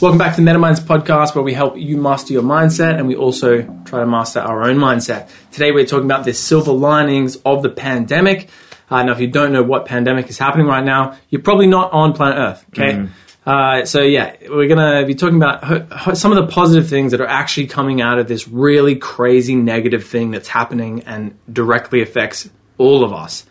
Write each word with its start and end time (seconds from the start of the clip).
Welcome 0.00 0.18
back 0.18 0.36
to 0.36 0.40
the 0.40 0.48
MetaMinds 0.48 0.78
podcast, 0.82 1.34
where 1.34 1.42
we 1.42 1.52
help 1.52 1.76
you 1.76 1.96
master 1.96 2.32
your 2.32 2.44
mindset 2.44 2.96
and 2.98 3.08
we 3.08 3.16
also 3.16 3.62
try 3.84 3.98
to 3.98 4.06
master 4.06 4.38
our 4.38 4.62
own 4.62 4.76
mindset. 4.76 5.28
Today, 5.50 5.72
we're 5.72 5.86
talking 5.86 6.04
about 6.04 6.24
the 6.24 6.32
silver 6.32 6.70
linings 6.70 7.34
of 7.44 7.64
the 7.64 7.68
pandemic. 7.68 8.48
Uh, 8.88 9.02
now, 9.02 9.10
if 9.10 9.18
you 9.18 9.26
don't 9.26 9.52
know 9.52 9.64
what 9.64 9.86
pandemic 9.86 10.28
is 10.28 10.38
happening 10.38 10.68
right 10.68 10.84
now, 10.84 11.18
you're 11.30 11.42
probably 11.42 11.66
not 11.66 11.92
on 11.92 12.12
planet 12.12 12.38
Earth. 12.38 12.64
Okay. 12.68 12.92
Mm. 12.92 13.10
Uh, 13.44 13.84
so 13.86 14.02
yeah, 14.02 14.36
we're 14.48 14.68
gonna 14.68 15.04
be 15.04 15.16
talking 15.16 15.34
about 15.34 15.64
ho- 15.64 15.86
ho- 15.90 16.14
some 16.14 16.30
of 16.30 16.36
the 16.46 16.52
positive 16.52 16.88
things 16.88 17.10
that 17.10 17.20
are 17.20 17.26
actually 17.26 17.66
coming 17.66 18.00
out 18.00 18.20
of 18.20 18.28
this 18.28 18.46
really 18.46 18.94
crazy 18.94 19.56
negative 19.56 20.06
thing 20.06 20.30
that's 20.30 20.48
happening 20.48 21.02
and 21.06 21.36
directly 21.52 22.02
affects 22.02 22.48
all 22.76 23.02
of 23.02 23.12
us. 23.12 23.44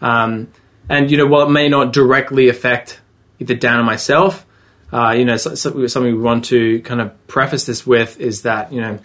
Um, 0.00 0.46
and 0.88 1.10
you 1.10 1.16
know, 1.16 1.26
while 1.26 1.44
it 1.48 1.50
may 1.50 1.68
not 1.68 1.92
directly 1.92 2.48
affect 2.48 3.00
either 3.40 3.56
Dan 3.56 3.80
or 3.80 3.82
myself, 3.82 4.46
uh, 4.92 5.14
you 5.16 5.24
know, 5.24 5.36
so, 5.36 5.54
so, 5.54 5.86
something 5.86 6.14
we 6.14 6.20
want 6.20 6.46
to 6.46 6.80
kind 6.80 7.00
of 7.00 7.26
preface 7.26 7.66
this 7.66 7.86
with 7.86 8.18
is 8.20 8.42
that 8.42 8.72
you 8.72 8.80
know 8.80 8.98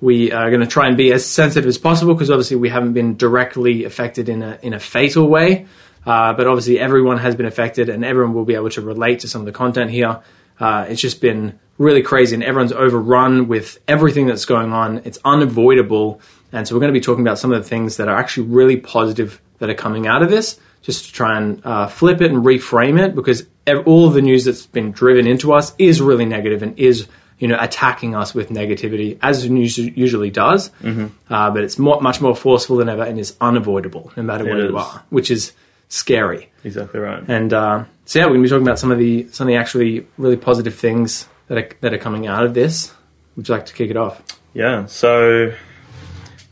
we 0.00 0.32
are 0.32 0.50
going 0.50 0.60
to 0.60 0.66
try 0.66 0.88
and 0.88 0.96
be 0.96 1.12
as 1.12 1.24
sensitive 1.24 1.66
as 1.66 1.78
possible 1.78 2.12
because 2.12 2.30
obviously 2.30 2.56
we 2.56 2.68
haven't 2.68 2.92
been 2.92 3.16
directly 3.16 3.84
affected 3.84 4.28
in 4.28 4.42
a 4.42 4.58
in 4.62 4.74
a 4.74 4.80
fatal 4.80 5.26
way, 5.28 5.66
uh, 6.04 6.34
but 6.34 6.46
obviously 6.46 6.78
everyone 6.78 7.18
has 7.18 7.34
been 7.34 7.46
affected 7.46 7.88
and 7.88 8.04
everyone 8.04 8.34
will 8.34 8.44
be 8.44 8.54
able 8.54 8.70
to 8.70 8.82
relate 8.82 9.20
to 9.20 9.28
some 9.28 9.40
of 9.40 9.46
the 9.46 9.52
content 9.52 9.90
here. 9.90 10.20
Uh, 10.60 10.86
it's 10.88 11.00
just 11.00 11.20
been 11.20 11.58
really 11.78 12.02
crazy 12.02 12.34
and 12.34 12.44
everyone's 12.44 12.72
overrun 12.72 13.48
with 13.48 13.78
everything 13.88 14.26
that's 14.26 14.44
going 14.44 14.72
on. 14.72 15.00
It's 15.04 15.18
unavoidable, 15.24 16.20
and 16.52 16.68
so 16.68 16.74
we're 16.74 16.80
going 16.80 16.92
to 16.92 16.98
be 16.98 17.04
talking 17.04 17.24
about 17.24 17.38
some 17.38 17.52
of 17.52 17.62
the 17.62 17.68
things 17.68 17.96
that 17.96 18.08
are 18.08 18.16
actually 18.16 18.48
really 18.48 18.76
positive 18.76 19.40
that 19.60 19.70
are 19.70 19.74
coming 19.74 20.06
out 20.06 20.22
of 20.22 20.28
this 20.28 20.60
just 20.82 21.06
to 21.06 21.12
try 21.12 21.38
and 21.38 21.64
uh, 21.64 21.86
flip 21.86 22.20
it 22.20 22.30
and 22.30 22.44
reframe 22.44 23.00
it 23.00 23.14
because 23.14 23.46
all 23.86 24.06
of 24.08 24.14
the 24.14 24.22
news 24.22 24.44
that's 24.44 24.66
been 24.66 24.90
driven 24.92 25.26
into 25.26 25.52
us 25.52 25.74
is 25.78 26.00
really 26.00 26.24
negative 26.24 26.62
and 26.62 26.78
is 26.78 27.06
you 27.38 27.48
know 27.48 27.56
attacking 27.60 28.14
us 28.14 28.34
with 28.34 28.48
negativity 28.50 29.18
as 29.22 29.48
news 29.48 29.78
usually 29.78 30.30
does 30.30 30.70
Mm-hmm. 30.82 31.06
uh, 31.32 31.50
but 31.50 31.64
it's 31.64 31.78
more, 31.78 32.00
much 32.00 32.20
more 32.20 32.36
forceful 32.36 32.76
than 32.76 32.88
ever 32.88 33.02
and 33.02 33.18
is 33.18 33.36
unavoidable 33.40 34.12
no 34.16 34.22
matter 34.22 34.44
where 34.44 34.64
you 34.66 34.76
are 34.76 35.02
which 35.10 35.30
is 35.30 35.52
scary 35.88 36.50
Exactly 36.64 37.00
right. 37.00 37.22
and 37.28 37.52
uh, 37.52 37.84
so 38.04 38.18
yeah 38.18 38.24
we're 38.26 38.30
going 38.32 38.42
to 38.42 38.46
be 38.46 38.50
talking 38.50 38.66
about 38.66 38.78
some 38.78 38.90
of 38.92 38.98
the 38.98 39.28
some 39.30 39.46
of 39.46 39.48
the 39.48 39.56
actually 39.56 40.06
really 40.18 40.36
positive 40.36 40.74
things 40.74 41.28
that 41.48 41.58
are, 41.58 41.68
that 41.80 41.92
are 41.94 41.98
coming 41.98 42.26
out 42.26 42.44
of 42.44 42.54
this 42.54 42.92
would 43.36 43.48
you 43.48 43.54
like 43.54 43.66
to 43.66 43.74
kick 43.74 43.90
it 43.90 43.96
off 43.96 44.22
Yeah. 44.54 44.84
So, 44.86 45.52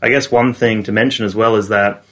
I 0.01 0.09
guess 0.09 0.31
one 0.31 0.53
thing 0.55 0.83
to 0.83 0.91
mention 0.91 1.25
as 1.25 1.35
well 1.35 1.55
is 1.55 1.67
that 1.69 2.03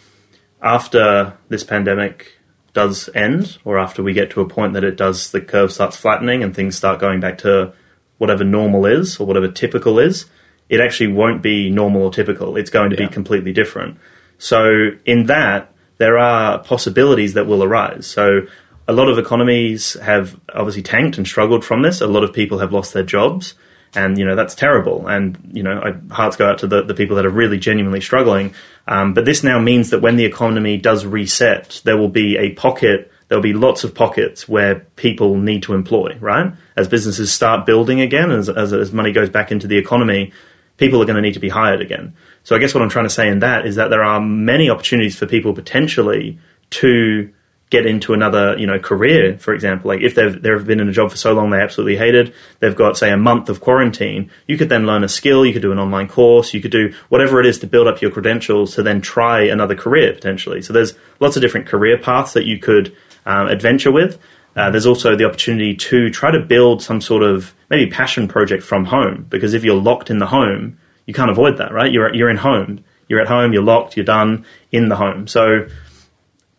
after 0.62 1.34
this 1.50 1.64
pandemic 1.64 2.32
does 2.74 3.10
end, 3.16 3.58
or 3.66 3.78
after 3.80 4.04
we 4.04 4.14
get 4.14 4.32
to 4.32 4.42
a 4.42 4.48
point 4.48 4.74
that 4.74 4.84
it 4.84 4.96
does, 4.98 5.32
the 5.32 5.42
curve 5.42 5.72
starts 5.72 5.98
flattening 5.98 6.44
and 6.44 6.56
things 6.56 6.76
start 6.76 7.00
going 7.00 7.20
back 7.20 7.38
to 7.40 7.74
whatever 8.18 8.44
normal 8.44 8.86
is 8.86 9.20
or 9.20 9.26
whatever 9.26 9.48
typical 9.48 10.00
is, 10.00 10.26
it 10.70 10.80
actually 10.80 11.08
won't 11.08 11.42
be 11.42 11.70
normal 11.70 12.04
or 12.04 12.12
typical. 12.12 12.58
It's 12.58 12.70
going 12.70 12.92
to 12.92 12.96
Yeah. 12.96 13.08
be 13.08 13.14
completely 13.14 13.54
different. 13.54 13.98
So, 14.38 14.92
in 15.06 15.26
that, 15.26 15.72
there 15.98 16.18
are 16.18 16.60
possibilities 16.60 17.34
that 17.34 17.48
will 17.48 17.64
arise. 17.64 18.06
So, 18.06 18.42
a 18.88 18.94
lot 18.94 19.08
of 19.10 19.18
economies 19.20 19.94
have 20.02 20.36
obviously 20.54 20.82
tanked 20.82 21.18
and 21.18 21.28
struggled 21.28 21.64
from 21.64 21.82
this. 21.82 22.02
A 22.02 22.08
lot 22.08 22.24
of 22.24 22.34
people 22.34 22.60
have 22.60 22.72
lost 22.74 22.94
their 22.94 23.04
jobs, 23.04 23.54
and 23.96 24.18
you 24.18 24.26
know 24.26 24.36
that's 24.36 24.56
terrible. 24.56 25.08
And 25.08 25.38
you 25.52 25.64
know, 25.64 25.82
I, 25.82 26.14
hearts 26.14 26.36
go 26.36 26.48
out 26.48 26.60
to 26.60 26.68
the, 26.68 26.84
the 26.84 26.94
people 26.94 27.16
that 27.16 27.26
are 27.26 27.32
really 27.32 27.58
genuinely 27.58 28.02
struggling. 28.02 28.54
Um, 28.88 29.14
but 29.14 29.26
this 29.26 29.44
now 29.44 29.60
means 29.60 29.90
that 29.92 30.02
when 30.02 30.16
the 30.16 30.26
economy 30.26 30.78
does 30.78 31.06
reset, 31.06 31.82
there 31.86 31.98
will 31.98 32.10
be 32.10 32.38
a 32.38 32.52
pocket. 32.54 33.12
There'll 33.28 33.44
be 33.44 33.54
lots 33.54 33.84
of 33.84 33.94
pockets 33.94 34.50
where 34.50 34.80
people 34.96 35.38
need 35.38 35.64
to 35.64 35.76
employ, 35.76 36.18
right? 36.20 36.54
As 36.76 36.88
businesses 36.88 37.32
start 37.32 37.68
building 37.68 38.02
again, 38.02 38.32
as, 38.32 38.50
as, 38.50 38.74
as 38.74 38.92
money 38.92 39.12
goes 39.12 39.30
back 39.30 39.52
into 39.52 39.68
the 39.68 39.78
economy, 39.78 40.34
people 40.78 41.00
are 41.00 41.06
going 41.06 41.16
to 41.16 41.22
need 41.22 41.36
to 41.36 41.40
be 41.40 41.50
hired 41.50 41.80
again. 41.80 42.16
So 42.44 42.56
I 42.56 42.60
guess 42.60 42.74
what 42.74 42.82
I'm 42.82 42.90
trying 42.90 43.06
to 43.06 43.12
say 43.12 43.28
in 43.28 43.40
that 43.40 43.68
is 43.68 43.76
that 43.76 43.90
there 43.92 44.04
are 44.04 44.20
many 44.20 44.72
opportunities 44.72 45.16
for 45.16 45.28
people 45.28 45.54
potentially 45.54 46.40
to 46.72 47.32
get 47.70 47.86
into 47.86 48.14
another, 48.14 48.58
you 48.58 48.66
know, 48.66 48.80
career, 48.80 49.38
for 49.38 49.54
example. 49.54 49.90
Like 49.90 50.02
if 50.02 50.16
they've 50.16 50.42
they've 50.42 50.66
been 50.66 50.80
in 50.80 50.90
a 50.90 50.92
job 50.92 51.12
for 51.12 51.18
so 51.18 51.34
long 51.34 51.52
they 51.52 51.62
absolutely 51.62 51.98
hate 51.98 52.16
it, 52.16 52.34
they've 52.60 52.76
got 52.76 52.98
say 52.98 53.12
a 53.12 53.18
month 53.18 53.50
of 53.50 53.62
quarantine, 53.62 54.32
you 54.48 54.58
could 54.58 54.70
then 54.70 54.86
learn 54.86 55.04
a 55.04 55.10
skill, 55.10 55.46
you 55.46 55.54
could 55.54 55.62
do 55.62 55.72
an 55.72 55.80
online 55.80 56.08
course, 56.08 56.54
you 56.54 56.62
could 56.62 56.72
do 56.72 56.94
whatever 57.10 57.40
it 57.40 57.46
is 57.46 57.60
to 57.60 57.68
build 57.68 57.88
up 57.88 58.02
your 58.02 58.12
credentials 58.12 58.76
to 58.76 58.84
then 58.84 59.02
try 59.02 59.44
another 59.44 59.76
career 59.76 60.14
potentially. 60.14 60.62
So 60.62 60.74
there's 60.74 60.94
lots 61.20 61.36
of 61.36 61.42
different 61.42 61.68
career 61.68 61.98
paths 61.98 62.34
that 62.34 62.46
you 62.46 62.58
could 62.58 62.96
um, 63.26 63.48
adventure 63.48 63.92
with. 63.92 64.20
Uh, 64.56 64.72
there's 64.72 64.88
also 64.88 65.16
the 65.16 65.26
opportunity 65.26 65.76
to 65.76 66.10
try 66.10 66.32
to 66.32 66.40
build 66.40 66.82
some 66.82 67.02
sort 67.02 67.22
of 67.22 67.54
maybe 67.70 67.90
passion 67.90 68.28
project 68.28 68.64
from 68.64 68.86
home 68.86 69.26
because 69.30 69.54
if 69.54 69.64
you're 69.64 69.80
locked 69.80 70.10
in 70.10 70.18
the 70.18 70.26
home, 70.26 70.80
you 71.06 71.14
can't 71.14 71.30
avoid 71.30 71.58
that, 71.58 71.72
right? 71.72 71.92
You're 71.92 72.14
you're 72.16 72.30
in 72.32 72.38
home, 72.38 72.84
you're 73.08 73.22
at 73.22 73.28
home, 73.28 73.54
you're 73.54 73.64
locked, 73.64 73.96
you're 73.96 74.06
done 74.06 74.46
in 74.72 74.90
the 74.90 74.96
home. 74.96 75.28
So 75.28 75.68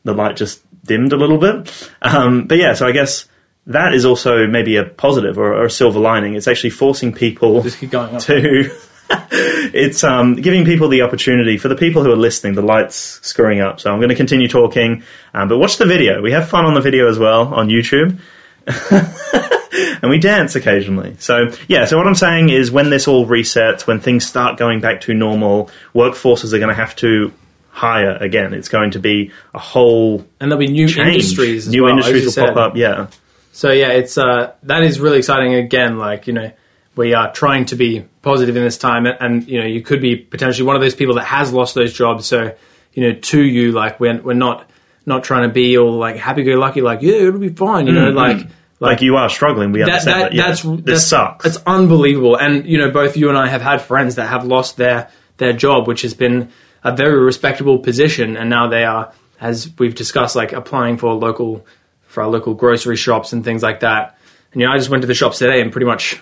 the 0.04 0.14
light 0.14 0.36
just 0.36 0.62
dimmed 0.84 1.12
a 1.12 1.16
little 1.16 1.38
bit. 1.38 1.90
Um, 2.02 2.46
but 2.46 2.58
yeah, 2.58 2.74
so 2.74 2.86
I 2.86 2.92
guess 2.92 3.28
that 3.66 3.94
is 3.94 4.04
also 4.04 4.46
maybe 4.46 4.76
a 4.76 4.84
positive 4.84 5.38
or, 5.38 5.54
or 5.54 5.64
a 5.64 5.70
silver 5.70 6.00
lining. 6.00 6.34
It's 6.34 6.48
actually 6.48 6.70
forcing 6.70 7.12
people 7.12 7.62
just 7.62 7.78
keep 7.78 7.90
going 7.90 8.16
up 8.16 8.22
to. 8.22 8.70
it's 9.30 10.04
um, 10.04 10.36
giving 10.36 10.64
people 10.64 10.88
the 10.88 11.02
opportunity 11.02 11.58
for 11.58 11.68
the 11.68 11.76
people 11.76 12.02
who 12.02 12.12
are 12.12 12.16
listening. 12.16 12.54
The 12.54 12.62
lights 12.62 12.96
screwing 13.22 13.60
up, 13.60 13.80
so 13.80 13.92
I'm 13.92 13.98
going 13.98 14.10
to 14.10 14.14
continue 14.14 14.48
talking. 14.48 15.02
Um, 15.34 15.48
but 15.48 15.58
watch 15.58 15.78
the 15.78 15.86
video. 15.86 16.22
We 16.22 16.32
have 16.32 16.48
fun 16.48 16.64
on 16.64 16.74
the 16.74 16.80
video 16.80 17.08
as 17.08 17.18
well 17.18 17.52
on 17.54 17.68
YouTube. 17.68 18.18
and 20.02 20.10
we 20.10 20.18
dance 20.18 20.54
occasionally. 20.54 21.16
So, 21.18 21.48
yeah, 21.68 21.86
so 21.86 21.96
what 21.96 22.06
I'm 22.06 22.14
saying 22.14 22.50
is 22.50 22.70
when 22.70 22.90
this 22.90 23.08
all 23.08 23.26
resets, 23.26 23.86
when 23.86 24.00
things 24.00 24.26
start 24.26 24.58
going 24.58 24.80
back 24.80 25.02
to 25.02 25.14
normal, 25.14 25.70
workforces 25.94 26.52
are 26.52 26.58
going 26.58 26.68
to 26.68 26.74
have 26.74 26.94
to 26.96 27.32
hire 27.70 28.16
again. 28.16 28.52
It's 28.52 28.68
going 28.68 28.90
to 28.92 28.98
be 28.98 29.30
a 29.54 29.58
whole 29.58 30.26
and 30.40 30.50
there'll 30.50 30.58
be 30.58 30.68
new 30.68 30.88
change. 30.88 31.14
industries 31.14 31.66
as 31.66 31.72
New 31.72 31.84
well, 31.84 31.92
industries 31.92 32.24
will 32.24 32.32
said. 32.32 32.54
pop 32.54 32.56
up, 32.56 32.76
yeah. 32.76 33.06
So 33.52 33.72
yeah, 33.72 33.90
it's 33.90 34.18
uh, 34.18 34.52
that 34.64 34.82
is 34.82 35.00
really 35.00 35.18
exciting. 35.18 35.54
Again, 35.54 35.98
like 35.98 36.26
you 36.26 36.32
know, 36.32 36.52
we 36.96 37.14
are 37.14 37.32
trying 37.32 37.64
to 37.66 37.76
be 37.76 38.04
positive 38.22 38.56
in 38.56 38.62
this 38.62 38.78
time, 38.78 39.06
and, 39.06 39.16
and 39.20 39.48
you 39.48 39.60
know, 39.60 39.66
you 39.66 39.80
could 39.82 40.00
be 40.00 40.16
potentially 40.16 40.66
one 40.66 40.76
of 40.76 40.82
those 40.82 40.94
people 40.94 41.14
that 41.16 41.24
has 41.24 41.52
lost 41.52 41.74
those 41.74 41.92
jobs. 41.92 42.26
So 42.26 42.54
you 42.92 43.02
know, 43.02 43.18
to 43.18 43.42
you, 43.42 43.72
like 43.72 43.98
we're 44.00 44.20
we're 44.20 44.34
not 44.34 44.68
not 45.06 45.24
trying 45.24 45.48
to 45.48 45.52
be 45.52 45.78
all 45.78 45.96
like 45.96 46.16
happy 46.16 46.42
go 46.42 46.52
lucky, 46.52 46.80
like 46.80 47.02
yeah, 47.02 47.14
it'll 47.14 47.40
be 47.40 47.48
fine. 47.48 47.86
You 47.86 47.92
know, 47.92 48.10
like 48.10 48.46
Like 48.80 49.02
you 49.02 49.16
are 49.16 49.28
struggling, 49.28 49.72
we 49.72 49.80
that, 49.80 49.88
understand 49.88 50.20
that, 50.22 50.30
that. 50.30 50.34
yeah. 50.34 50.46
that's 50.46 50.62
this 50.62 50.80
that's, 50.84 51.06
sucks. 51.06 51.44
It's 51.46 51.58
unbelievable, 51.66 52.36
and 52.36 52.64
you 52.66 52.78
know, 52.78 52.90
both 52.90 53.16
you 53.16 53.28
and 53.28 53.36
I 53.36 53.48
have 53.48 53.60
had 53.62 53.82
friends 53.82 54.14
that 54.14 54.28
have 54.28 54.46
lost 54.46 54.76
their 54.78 55.10
their 55.36 55.52
job, 55.52 55.86
which 55.86 56.02
has 56.02 56.14
been 56.14 56.50
a 56.82 56.94
very 56.94 57.18
respectable 57.22 57.78
position, 57.78 58.36
and 58.36 58.48
now 58.50 58.68
they 58.68 58.84
are, 58.84 59.12
as 59.40 59.70
we've 59.78 59.94
discussed, 59.94 60.36
like 60.36 60.52
applying 60.52 60.96
for 60.96 61.12
local 61.14 61.66
for 62.06 62.22
our 62.22 62.28
local 62.28 62.54
grocery 62.54 62.96
shops 62.96 63.32
and 63.32 63.44
things 63.44 63.62
like 63.62 63.80
that. 63.80 64.18
And 64.52 64.60
you 64.60 64.66
know, 64.66 64.72
I 64.72 64.78
just 64.78 64.90
went 64.90 65.02
to 65.02 65.06
the 65.06 65.14
shops 65.14 65.38
today, 65.38 65.60
and 65.60 65.70
pretty 65.70 65.86
much, 65.86 66.20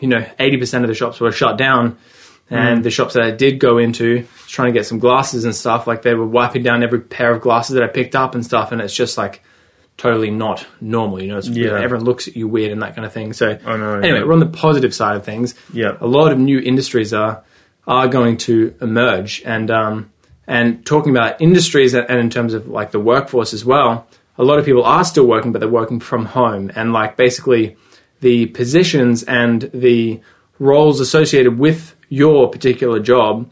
you 0.00 0.08
know, 0.08 0.24
eighty 0.38 0.56
percent 0.56 0.84
of 0.84 0.88
the 0.88 0.94
shops 0.94 1.20
were 1.20 1.32
shut 1.32 1.56
down. 1.56 1.98
And 2.52 2.80
mm. 2.80 2.82
the 2.82 2.90
shops 2.90 3.14
that 3.14 3.22
I 3.22 3.30
did 3.30 3.60
go 3.60 3.78
into, 3.78 4.26
trying 4.48 4.72
to 4.72 4.76
get 4.76 4.84
some 4.84 4.98
glasses 4.98 5.44
and 5.44 5.54
stuff, 5.54 5.86
like 5.86 6.02
they 6.02 6.14
were 6.14 6.26
wiping 6.26 6.64
down 6.64 6.82
every 6.82 7.00
pair 7.00 7.32
of 7.32 7.40
glasses 7.40 7.74
that 7.74 7.84
I 7.84 7.86
picked 7.86 8.16
up 8.16 8.34
and 8.34 8.44
stuff, 8.44 8.72
and 8.72 8.80
it's 8.80 8.92
just 8.92 9.16
like 9.16 9.40
totally 9.96 10.30
not 10.30 10.66
normal. 10.80 11.22
You 11.22 11.28
know, 11.28 11.38
it's 11.38 11.46
you 11.46 11.66
know, 11.66 11.76
Yeah. 11.76 11.84
everyone 11.84 12.06
looks 12.06 12.26
at 12.26 12.34
you 12.34 12.48
weird 12.48 12.72
and 12.72 12.82
that 12.82 12.96
kind 12.96 13.06
of 13.06 13.12
thing. 13.12 13.32
So 13.34 13.56
I 13.64 13.76
know, 13.76 13.98
anyway, 13.98 14.18
yeah. 14.18 14.24
we're 14.24 14.32
on 14.32 14.40
the 14.40 14.46
positive 14.46 14.92
side 14.94 15.14
of 15.14 15.24
things. 15.24 15.54
Yeah. 15.72 15.96
a 16.00 16.06
lot 16.06 16.32
of 16.32 16.38
new 16.38 16.58
industries 16.58 17.12
are 17.12 17.42
are 17.90 18.08
going 18.08 18.36
to 18.36 18.74
emerge, 18.80 19.42
and 19.44 19.70
um, 19.70 20.12
and 20.46 20.86
talking 20.86 21.10
about 21.10 21.40
industries 21.40 21.92
and 21.92 22.08
in 22.08 22.30
terms 22.30 22.54
of 22.54 22.68
like 22.68 22.92
the 22.92 23.00
workforce 23.00 23.52
as 23.52 23.64
well. 23.64 24.06
A 24.38 24.44
lot 24.44 24.58
of 24.58 24.64
people 24.64 24.84
are 24.84 25.04
still 25.04 25.26
working, 25.26 25.52
but 25.52 25.58
they're 25.58 25.68
working 25.68 26.00
from 26.00 26.24
home, 26.24 26.70
and 26.74 26.94
like 26.94 27.16
basically 27.16 27.76
the 28.20 28.46
positions 28.46 29.22
and 29.24 29.62
the 29.74 30.20
roles 30.58 31.00
associated 31.00 31.58
with 31.58 31.96
your 32.08 32.48
particular 32.48 33.00
job 33.00 33.50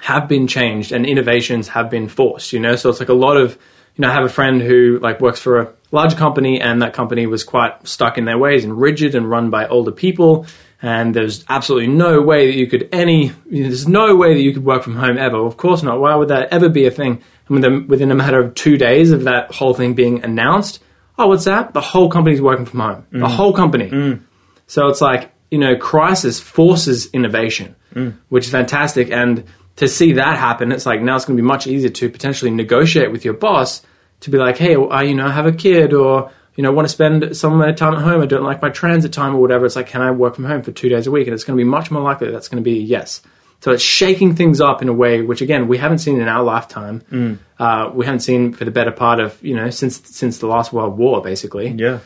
have 0.00 0.28
been 0.28 0.46
changed 0.46 0.92
and 0.92 1.04
innovations 1.04 1.68
have 1.68 1.90
been 1.90 2.08
forced, 2.08 2.52
you 2.52 2.60
know? 2.60 2.76
So 2.76 2.88
it's 2.88 3.00
like 3.00 3.08
a 3.08 3.14
lot 3.14 3.36
of, 3.36 3.52
you 3.96 4.02
know, 4.02 4.08
I 4.08 4.12
have 4.12 4.24
a 4.24 4.30
friend 4.30 4.62
who 4.62 4.98
like 5.00 5.20
works 5.20 5.40
for 5.40 5.60
a 5.60 5.72
large 5.90 6.16
company 6.16 6.60
and 6.60 6.80
that 6.82 6.94
company 6.94 7.26
was 7.26 7.44
quite 7.44 7.86
stuck 7.86 8.16
in 8.16 8.24
their 8.24 8.38
ways 8.38 8.64
and 8.64 8.80
rigid 8.80 9.14
and 9.14 9.28
run 9.28 9.50
by 9.50 9.66
older 9.66 9.92
people. 9.92 10.46
And 10.82 11.14
there's 11.14 11.44
absolutely 11.48 11.88
no 11.88 12.22
way 12.22 12.46
that 12.46 12.56
you 12.56 12.66
could 12.66 12.88
any, 12.90 13.32
you 13.50 13.62
know, 13.62 13.68
there's 13.68 13.86
no 13.86 14.16
way 14.16 14.34
that 14.34 14.40
you 14.40 14.54
could 14.54 14.64
work 14.64 14.82
from 14.82 14.96
home 14.96 15.18
ever. 15.18 15.36
Of 15.36 15.56
course 15.56 15.82
not. 15.82 16.00
Why 16.00 16.14
would 16.14 16.28
that 16.28 16.48
ever 16.52 16.68
be 16.68 16.86
a 16.86 16.90
thing? 16.90 17.22
I 17.48 17.52
mean, 17.52 17.86
within 17.86 18.10
a 18.10 18.14
matter 18.14 18.40
of 18.40 18.54
two 18.54 18.78
days 18.78 19.10
of 19.10 19.24
that 19.24 19.52
whole 19.52 19.74
thing 19.74 19.94
being 19.94 20.24
announced, 20.24 20.82
oh, 21.18 21.28
what's 21.28 21.44
that? 21.44 21.74
The 21.74 21.80
whole 21.80 22.08
company's 22.08 22.40
working 22.40 22.64
from 22.64 22.80
home. 22.80 23.06
The 23.10 23.18
mm. 23.18 23.30
whole 23.30 23.52
company. 23.52 23.90
Mm. 23.90 24.22
So 24.68 24.88
it's 24.88 25.00
like, 25.00 25.32
you 25.50 25.58
know, 25.58 25.76
crisis 25.76 26.40
forces 26.40 27.10
innovation, 27.12 27.74
mm. 27.94 28.16
which 28.28 28.46
is 28.46 28.50
fantastic. 28.50 29.10
And 29.10 29.44
to 29.76 29.88
see 29.88 30.12
that 30.12 30.38
happen, 30.38 30.72
it's 30.72 30.86
like 30.86 31.02
now 31.02 31.16
it's 31.16 31.24
going 31.24 31.36
to 31.36 31.42
be 31.42 31.46
much 31.46 31.66
easier 31.66 31.90
to 31.90 32.08
potentially 32.08 32.50
negotiate 32.50 33.12
with 33.12 33.24
your 33.24 33.34
boss 33.34 33.82
to 34.20 34.30
be 34.30 34.38
like, 34.38 34.56
hey, 34.56 34.76
well, 34.76 34.92
I, 34.92 35.02
you 35.02 35.14
know, 35.14 35.26
I 35.26 35.32
have 35.32 35.46
a 35.46 35.52
kid 35.52 35.92
or 35.92 36.30
you 36.56 36.62
know, 36.62 36.72
want 36.72 36.86
to 36.86 36.92
spend 36.92 37.36
some 37.36 37.52
of 37.52 37.58
my 37.58 37.72
time 37.72 37.94
at 37.94 38.02
home. 38.02 38.20
I 38.20 38.26
don't 38.26 38.44
like 38.44 38.60
my 38.60 38.70
transit 38.70 39.12
time 39.12 39.34
or 39.34 39.40
whatever. 39.40 39.66
It's 39.66 39.76
like, 39.76 39.86
can 39.86 40.02
I 40.02 40.10
work 40.10 40.34
from 40.34 40.44
home 40.44 40.62
for 40.62 40.72
two 40.72 40.88
days 40.88 41.06
a 41.06 41.10
week? 41.10 41.26
And 41.26 41.34
it's 41.34 41.44
going 41.44 41.56
to 41.56 41.64
be 41.64 41.68
much 41.68 41.90
more 41.90 42.02
likely 42.02 42.26
that 42.26 42.32
that's 42.32 42.48
going 42.48 42.62
to 42.62 42.68
be 42.68 42.78
a 42.78 42.82
yes. 42.82 43.22
So 43.60 43.72
it's 43.72 43.82
shaking 43.82 44.34
things 44.36 44.60
up 44.60 44.80
in 44.82 44.88
a 44.88 44.92
way 44.92 45.20
which, 45.20 45.42
again, 45.42 45.68
we 45.68 45.78
haven't 45.78 45.98
seen 45.98 46.20
in 46.20 46.28
our 46.28 46.42
lifetime. 46.42 47.02
Mm. 47.10 47.38
Uh, 47.58 47.90
we 47.92 48.06
haven't 48.06 48.20
seen 48.20 48.52
for 48.52 48.64
the 48.64 48.70
better 48.70 48.90
part 48.90 49.20
of 49.20 49.42
you 49.42 49.54
know 49.54 49.68
since 49.68 50.00
since 50.08 50.38
the 50.38 50.46
last 50.46 50.72
World 50.72 50.96
War, 50.96 51.22
basically. 51.22 51.68
Yeah. 51.68 51.98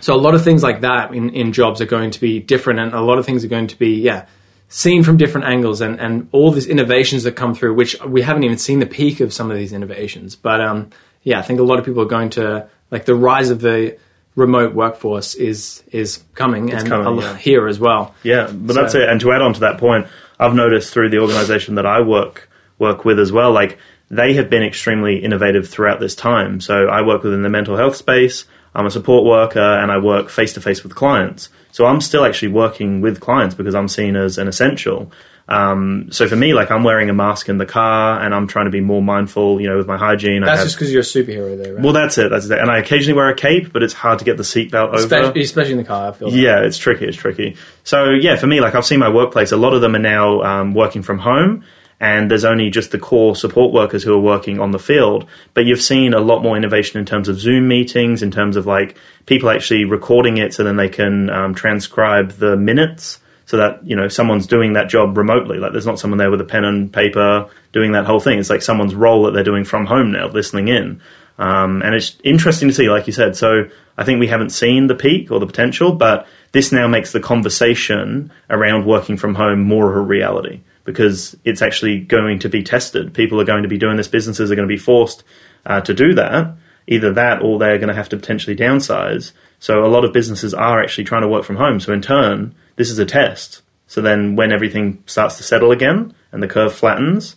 So 0.00 0.14
a 0.14 0.16
lot 0.16 0.34
of 0.34 0.42
things 0.42 0.62
like 0.62 0.80
that 0.80 1.14
in, 1.14 1.30
in 1.30 1.52
jobs 1.52 1.80
are 1.80 1.86
going 1.86 2.10
to 2.10 2.20
be 2.20 2.40
different, 2.40 2.80
and 2.80 2.92
a 2.92 3.00
lot 3.00 3.18
of 3.18 3.26
things 3.26 3.44
are 3.44 3.48
going 3.48 3.68
to 3.68 3.78
be 3.78 4.00
yeah 4.00 4.26
seen 4.68 5.02
from 5.02 5.18
different 5.18 5.46
angles, 5.46 5.80
and, 5.80 6.00
and 6.00 6.28
all 6.32 6.50
these 6.50 6.66
innovations 6.66 7.24
that 7.24 7.32
come 7.32 7.54
through, 7.54 7.74
which 7.74 8.00
we 8.02 8.22
haven't 8.22 8.42
even 8.42 8.58
seen 8.58 8.78
the 8.78 8.86
peak 8.86 9.20
of 9.20 9.32
some 9.32 9.50
of 9.50 9.56
these 9.56 9.72
innovations. 9.72 10.34
But 10.34 10.60
um, 10.60 10.90
yeah, 11.22 11.38
I 11.38 11.42
think 11.42 11.60
a 11.60 11.62
lot 11.62 11.78
of 11.78 11.84
people 11.84 12.02
are 12.02 12.06
going 12.06 12.30
to 12.30 12.68
like 12.92 13.06
the 13.06 13.16
rise 13.16 13.50
of 13.50 13.60
the 13.60 13.98
remote 14.36 14.74
workforce 14.74 15.34
is 15.34 15.82
is 15.90 16.22
coming 16.34 16.72
and 16.72 16.88
coming, 16.88 17.22
yeah. 17.22 17.36
here 17.36 17.66
as 17.66 17.80
well. 17.80 18.14
Yeah, 18.22 18.50
but 18.52 18.74
that's 18.74 18.94
it. 18.94 19.08
And 19.08 19.20
to 19.22 19.32
add 19.32 19.42
on 19.42 19.54
to 19.54 19.60
that 19.60 19.78
point, 19.78 20.06
I've 20.38 20.54
noticed 20.54 20.92
through 20.92 21.10
the 21.10 21.18
organisation 21.18 21.74
that 21.74 21.86
I 21.86 22.02
work 22.02 22.48
work 22.78 23.04
with 23.04 23.18
as 23.18 23.32
well, 23.32 23.52
like 23.52 23.78
they 24.10 24.34
have 24.34 24.50
been 24.50 24.62
extremely 24.62 25.18
innovative 25.18 25.68
throughout 25.68 25.98
this 25.98 26.14
time. 26.14 26.60
So 26.60 26.86
I 26.86 27.02
work 27.02 27.22
within 27.22 27.42
the 27.42 27.48
mental 27.48 27.76
health 27.76 27.96
space. 27.96 28.44
I'm 28.74 28.86
a 28.86 28.90
support 28.90 29.24
worker, 29.24 29.60
and 29.60 29.90
I 29.90 29.98
work 29.98 30.28
face 30.28 30.52
to 30.54 30.60
face 30.60 30.82
with 30.82 30.94
clients. 30.94 31.48
So 31.72 31.86
I'm 31.86 32.00
still 32.00 32.24
actually 32.24 32.48
working 32.48 33.00
with 33.00 33.20
clients 33.20 33.54
because 33.54 33.74
I'm 33.74 33.88
seen 33.88 34.16
as 34.16 34.38
an 34.38 34.48
essential. 34.48 35.10
Um, 35.48 36.08
so 36.10 36.28
for 36.28 36.36
me, 36.36 36.54
like 36.54 36.70
I'm 36.70 36.84
wearing 36.84 37.10
a 37.10 37.12
mask 37.12 37.48
in 37.48 37.58
the 37.58 37.66
car, 37.66 38.20
and 38.20 38.34
I'm 38.34 38.46
trying 38.46 38.66
to 38.66 38.70
be 38.70 38.80
more 38.80 39.02
mindful, 39.02 39.60
you 39.60 39.68
know, 39.68 39.76
with 39.76 39.86
my 39.86 39.96
hygiene. 39.96 40.42
That's 40.42 40.58
have- 40.58 40.66
just 40.66 40.76
because 40.76 40.92
you're 40.92 41.00
a 41.00 41.04
superhero, 41.04 41.62
though, 41.62 41.72
right? 41.74 41.82
well, 41.82 41.92
that's 41.92 42.16
it. 42.18 42.30
That's 42.30 42.48
it. 42.48 42.58
And 42.58 42.70
I 42.70 42.78
occasionally 42.78 43.16
wear 43.16 43.28
a 43.28 43.34
cape, 43.34 43.72
but 43.72 43.82
it's 43.82 43.92
hard 43.94 44.18
to 44.20 44.24
get 44.24 44.36
the 44.36 44.44
seatbelt 44.44 44.88
over. 44.88 44.96
especially, 44.96 45.42
especially 45.42 45.72
in 45.72 45.78
the 45.78 45.84
car. 45.84 46.10
I 46.10 46.12
feel. 46.12 46.32
Yeah, 46.32 46.60
it's 46.60 46.78
tricky. 46.78 47.06
It's 47.06 47.16
tricky. 47.16 47.56
So 47.84 48.10
yeah, 48.10 48.36
for 48.36 48.46
me, 48.46 48.60
like 48.60 48.74
I've 48.74 48.86
seen 48.86 49.00
my 49.00 49.08
workplace. 49.08 49.52
A 49.52 49.56
lot 49.56 49.74
of 49.74 49.80
them 49.80 49.94
are 49.96 50.00
now 50.00 50.42
um, 50.42 50.74
working 50.74 51.02
from 51.02 51.18
home, 51.18 51.64
and 52.00 52.30
there's 52.30 52.44
only 52.44 52.70
just 52.70 52.92
the 52.92 52.98
core 52.98 53.36
support 53.36 53.72
workers 53.72 54.02
who 54.02 54.14
are 54.14 54.20
working 54.20 54.60
on 54.60 54.70
the 54.70 54.78
field. 54.78 55.26
But 55.54 55.66
you've 55.66 55.82
seen 55.82 56.14
a 56.14 56.20
lot 56.20 56.42
more 56.42 56.56
innovation 56.56 56.98
in 57.00 57.06
terms 57.06 57.28
of 57.28 57.38
Zoom 57.38 57.68
meetings, 57.68 58.22
in 58.22 58.30
terms 58.30 58.56
of 58.56 58.66
like 58.66 58.96
people 59.26 59.50
actually 59.50 59.84
recording 59.84 60.38
it, 60.38 60.54
so 60.54 60.62
then 60.64 60.76
they 60.76 60.88
can 60.88 61.30
um, 61.30 61.54
transcribe 61.54 62.30
the 62.32 62.56
minutes. 62.56 63.18
So 63.52 63.58
that 63.58 63.86
you 63.86 63.94
know 63.94 64.08
someone's 64.08 64.46
doing 64.46 64.72
that 64.72 64.88
job 64.88 65.18
remotely. 65.18 65.58
Like 65.58 65.72
there's 65.72 65.84
not 65.84 65.98
someone 65.98 66.16
there 66.16 66.30
with 66.30 66.40
a 66.40 66.44
pen 66.44 66.64
and 66.64 66.90
paper 66.90 67.50
doing 67.70 67.92
that 67.92 68.06
whole 68.06 68.18
thing. 68.18 68.38
It's 68.38 68.48
like 68.48 68.62
someone's 68.62 68.94
role 68.94 69.24
that 69.24 69.32
they're 69.34 69.44
doing 69.44 69.64
from 69.64 69.84
home 69.84 70.10
now, 70.10 70.28
listening 70.28 70.68
in. 70.68 71.02
Um, 71.36 71.82
and 71.82 71.94
it's 71.94 72.16
interesting 72.24 72.68
to 72.68 72.74
see, 72.74 72.88
like 72.88 73.06
you 73.06 73.12
said. 73.12 73.36
So 73.36 73.68
I 73.98 74.04
think 74.04 74.20
we 74.20 74.28
haven't 74.28 74.52
seen 74.52 74.86
the 74.86 74.94
peak 74.94 75.30
or 75.30 75.38
the 75.38 75.44
potential, 75.44 75.92
but 75.92 76.26
this 76.52 76.72
now 76.72 76.88
makes 76.88 77.12
the 77.12 77.20
conversation 77.20 78.32
around 78.48 78.86
working 78.86 79.18
from 79.18 79.34
home 79.34 79.60
more 79.60 79.90
of 79.90 79.98
a 79.98 80.00
reality 80.00 80.62
because 80.84 81.36
it's 81.44 81.60
actually 81.60 82.00
going 82.00 82.38
to 82.38 82.48
be 82.48 82.62
tested. 82.62 83.12
People 83.12 83.38
are 83.38 83.44
going 83.44 83.64
to 83.64 83.68
be 83.68 83.76
doing 83.76 83.98
this. 83.98 84.08
Businesses 84.08 84.50
are 84.50 84.54
going 84.54 84.66
to 84.66 84.74
be 84.74 84.80
forced 84.80 85.24
uh, 85.66 85.82
to 85.82 85.92
do 85.92 86.14
that. 86.14 86.56
Either 86.86 87.12
that, 87.12 87.42
or 87.42 87.58
they're 87.58 87.76
going 87.76 87.88
to 87.88 87.94
have 87.94 88.08
to 88.08 88.16
potentially 88.16 88.56
downsize. 88.56 89.32
So 89.58 89.84
a 89.84 89.92
lot 89.92 90.06
of 90.06 90.14
businesses 90.14 90.54
are 90.54 90.82
actually 90.82 91.04
trying 91.04 91.20
to 91.20 91.28
work 91.28 91.44
from 91.44 91.56
home. 91.56 91.80
So 91.80 91.92
in 91.92 92.00
turn, 92.00 92.54
this 92.76 92.90
is 92.90 92.98
a 92.98 93.06
test. 93.06 93.62
So 93.86 94.00
then, 94.00 94.36
when 94.36 94.52
everything 94.52 95.02
starts 95.06 95.36
to 95.36 95.42
settle 95.42 95.70
again 95.72 96.14
and 96.32 96.42
the 96.42 96.48
curve 96.48 96.74
flattens, 96.74 97.36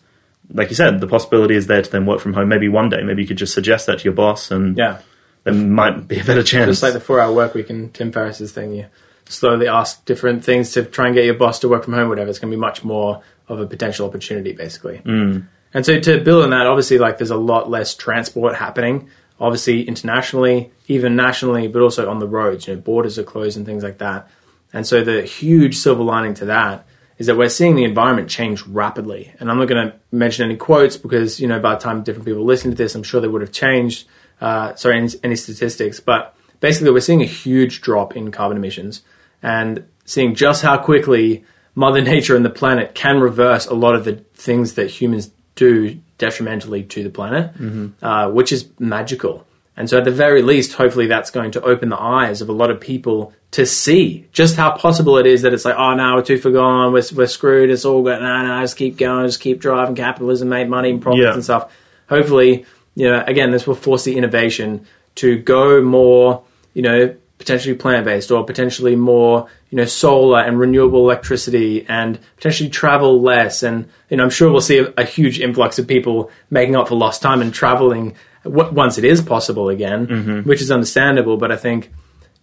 like 0.54 0.70
you 0.70 0.76
said, 0.76 1.00
the 1.02 1.08
possibility 1.08 1.56
is 1.56 1.68
there 1.68 1.82
to 1.82 1.92
then 1.92 2.06
work 2.06 2.20
from 2.20 2.34
home. 2.34 2.48
Maybe 2.48 2.70
one 2.70 2.90
day, 2.90 3.02
maybe 3.04 3.22
you 3.22 3.28
could 3.28 3.38
just 3.38 3.54
suggest 3.54 3.88
that 3.88 4.00
to 4.00 4.04
your 4.06 4.14
boss, 4.14 4.52
and 4.52 4.78
Yeah. 4.78 5.00
there 5.44 5.54
might 5.54 6.08
be 6.08 6.20
a 6.20 6.24
better 6.24 6.44
chance. 6.44 6.70
Just 6.70 6.84
like 6.84 6.94
the 6.94 7.00
four 7.00 7.20
hour 7.20 7.34
work 7.34 7.54
week 7.56 7.70
and 7.70 7.94
Tim 7.94 8.12
Ferriss's 8.12 8.52
thing, 8.52 8.74
you 8.74 8.86
slowly 9.28 9.68
ask 9.68 10.06
different 10.06 10.44
things 10.46 10.72
to 10.74 10.84
try 10.84 11.08
and 11.08 11.16
get 11.16 11.26
your 11.26 11.34
boss 11.34 11.60
to 11.60 11.68
work 11.68 11.84
from 11.84 11.94
home, 11.94 12.10
whatever. 12.10 12.30
It's 12.30 12.40
going 12.40 12.52
to 12.52 12.56
be 12.58 12.62
much 12.62 12.84
more 12.84 13.22
of 13.48 13.60
a 13.60 13.66
potential 13.66 14.08
opportunity, 14.08 14.54
basically. 14.54 15.02
Mm. 15.04 15.48
And 15.74 15.86
so 15.86 16.00
to 16.00 16.22
build 16.22 16.44
on 16.44 16.52
that, 16.52 16.68
obviously, 16.68 17.00
like 17.00 17.18
there's 17.18 17.32
a 17.32 17.38
lot 17.38 17.70
less 17.70 17.96
transport 17.96 18.56
happening, 18.56 19.10
obviously 19.40 19.82
internationally, 19.82 20.72
even 20.88 21.16
nationally, 21.16 21.68
but 21.68 21.82
also 21.82 22.10
on 22.10 22.20
the 22.20 22.28
roads. 22.28 22.68
You 22.68 22.76
know, 22.76 22.82
borders 22.82 23.20
are 23.20 23.24
closed 23.24 23.58
and 23.58 23.66
things 23.66 23.84
like 23.84 23.98
that. 23.98 24.30
And 24.76 24.86
so 24.86 25.06
the 25.06 25.22
huge 25.22 25.78
silver 25.78 26.04
lining 26.04 26.34
to 26.36 26.46
that 26.46 26.86
is 27.18 27.28
that 27.28 27.38
we're 27.38 27.48
seeing 27.48 27.76
the 27.76 27.86
environment 27.86 28.30
change 28.30 28.62
rapidly. 28.64 29.34
And 29.40 29.50
I'm 29.50 29.58
not 29.58 29.70
going 29.70 29.88
to 29.88 29.96
mention 30.12 30.44
any 30.44 30.58
quotes 30.58 30.98
because, 30.98 31.40
you 31.40 31.48
know, 31.48 31.62
by 31.62 31.76
the 31.76 31.80
time 31.80 32.04
different 32.04 32.26
people 32.26 32.44
listen 32.44 32.72
to 32.72 32.76
this, 32.76 32.94
I'm 32.94 33.02
sure 33.02 33.22
they 33.22 33.30
would 33.30 33.40
have 33.40 33.54
changed, 33.54 34.06
uh, 34.42 34.76
sorry, 34.76 34.98
any, 34.98 35.10
any 35.24 35.36
statistics. 35.38 36.02
But 36.02 36.36
basically, 36.60 36.92
we're 36.92 37.00
seeing 37.00 37.22
a 37.22 37.26
huge 37.26 37.80
drop 37.80 38.18
in 38.18 38.32
carbon 38.32 38.58
emissions 38.58 39.02
and 39.42 39.86
seeing 40.04 40.36
just 40.36 40.62
how 40.62 40.78
quickly 40.78 41.46
Mother 41.74 42.02
Nature 42.14 42.36
and 42.36 42.44
the 42.44 42.50
planet 42.50 42.96
can 42.96 43.22
reverse 43.22 43.68
a 43.68 43.74
lot 43.74 43.96
of 43.96 44.04
the 44.04 44.18
things 44.34 44.74
that 44.74 44.90
humans 44.90 45.32
do 45.56 45.98
detrimentally 46.18 46.84
to 46.84 47.02
the 47.02 47.10
planet, 47.10 47.52
uh, 48.02 48.30
which 48.30 48.52
is 48.52 48.68
magical. 48.78 49.48
And 49.78 49.90
so, 49.90 49.98
at 49.98 50.06
the 50.06 50.12
very 50.12 50.42
least, 50.42 50.74
hopefully, 50.74 51.08
that's 51.08 51.32
going 51.32 51.52
to 51.52 51.62
open 51.62 51.90
the 51.90 52.00
eyes 52.00 52.42
of 52.42 52.48
a 52.48 52.54
lot 52.54 52.72
of 52.72 52.80
people 52.80 53.34
to 53.52 53.66
see 53.66 54.26
just 54.32 54.56
how 54.56 54.72
possible 54.72 55.18
it 55.18 55.26
is 55.26 55.42
that 55.42 55.54
it's 55.54 55.66
like, 55.66 55.76
oh, 55.78 55.94
no, 55.96 56.16
we're 56.16 56.22
too 56.22 56.38
far 56.40 56.52
gone, 56.52 56.94
we're, 56.94 57.04
we're 57.14 57.28
screwed, 57.28 57.70
it's 57.70 57.84
all 57.86 58.02
good, 58.02 58.22
no, 58.22 58.46
no, 58.46 58.62
just 58.62 58.78
keep 58.78 58.98
going, 58.98 59.26
just 59.26 59.42
keep 59.42 59.60
driving, 59.60 59.96
capitalism, 59.96 60.48
make 60.50 60.70
money 60.70 60.92
and 60.92 61.02
profits 61.02 61.22
Yeah. 61.24 61.34
and 61.34 61.44
stuff. 61.44 61.74
Hopefully, 62.08 62.66
you 62.96 63.10
know, 63.10 63.24
again, 63.28 63.52
this 63.52 63.68
will 63.68 63.76
force 63.76 64.06
the 64.06 64.16
innovation 64.18 64.86
to 65.16 65.38
go 65.40 65.82
more, 65.82 66.44
you 66.74 66.82
know, 66.82 67.14
potentially 67.38 67.76
plant 67.76 68.06
based 68.06 68.32
or 68.32 68.46
potentially 68.46 68.96
more, 68.96 69.48
you 69.70 69.76
know, 69.78 69.84
solar 69.86 70.40
and 70.40 70.58
renewable 70.58 71.02
electricity 71.02 71.86
and 71.90 72.18
potentially 72.38 72.70
travel 72.70 73.22
less. 73.22 73.62
And, 73.62 73.90
you 74.10 74.16
know, 74.18 74.24
I'm 74.24 74.30
sure 74.30 74.50
we'll 74.52 74.62
see 74.62 74.78
a, 74.78 74.94
a 74.98 75.04
huge 75.04 75.42
influx 75.42 75.78
of 75.78 75.86
people 75.86 76.32
making 76.50 76.78
up 76.78 76.88
for 76.88 76.96
lost 76.96 77.22
time 77.22 77.42
and 77.42 77.54
traveling 77.54 78.16
w- 78.46 78.72
once 78.72 78.98
it 78.98 79.06
is 79.06 79.22
possible 79.22 79.70
again, 79.70 80.08
mm-hmm. 80.08 80.50
which 80.50 80.62
is 80.62 80.72
understandable. 80.72 81.38
But 81.38 81.52
I 81.52 81.58
think 81.58 81.92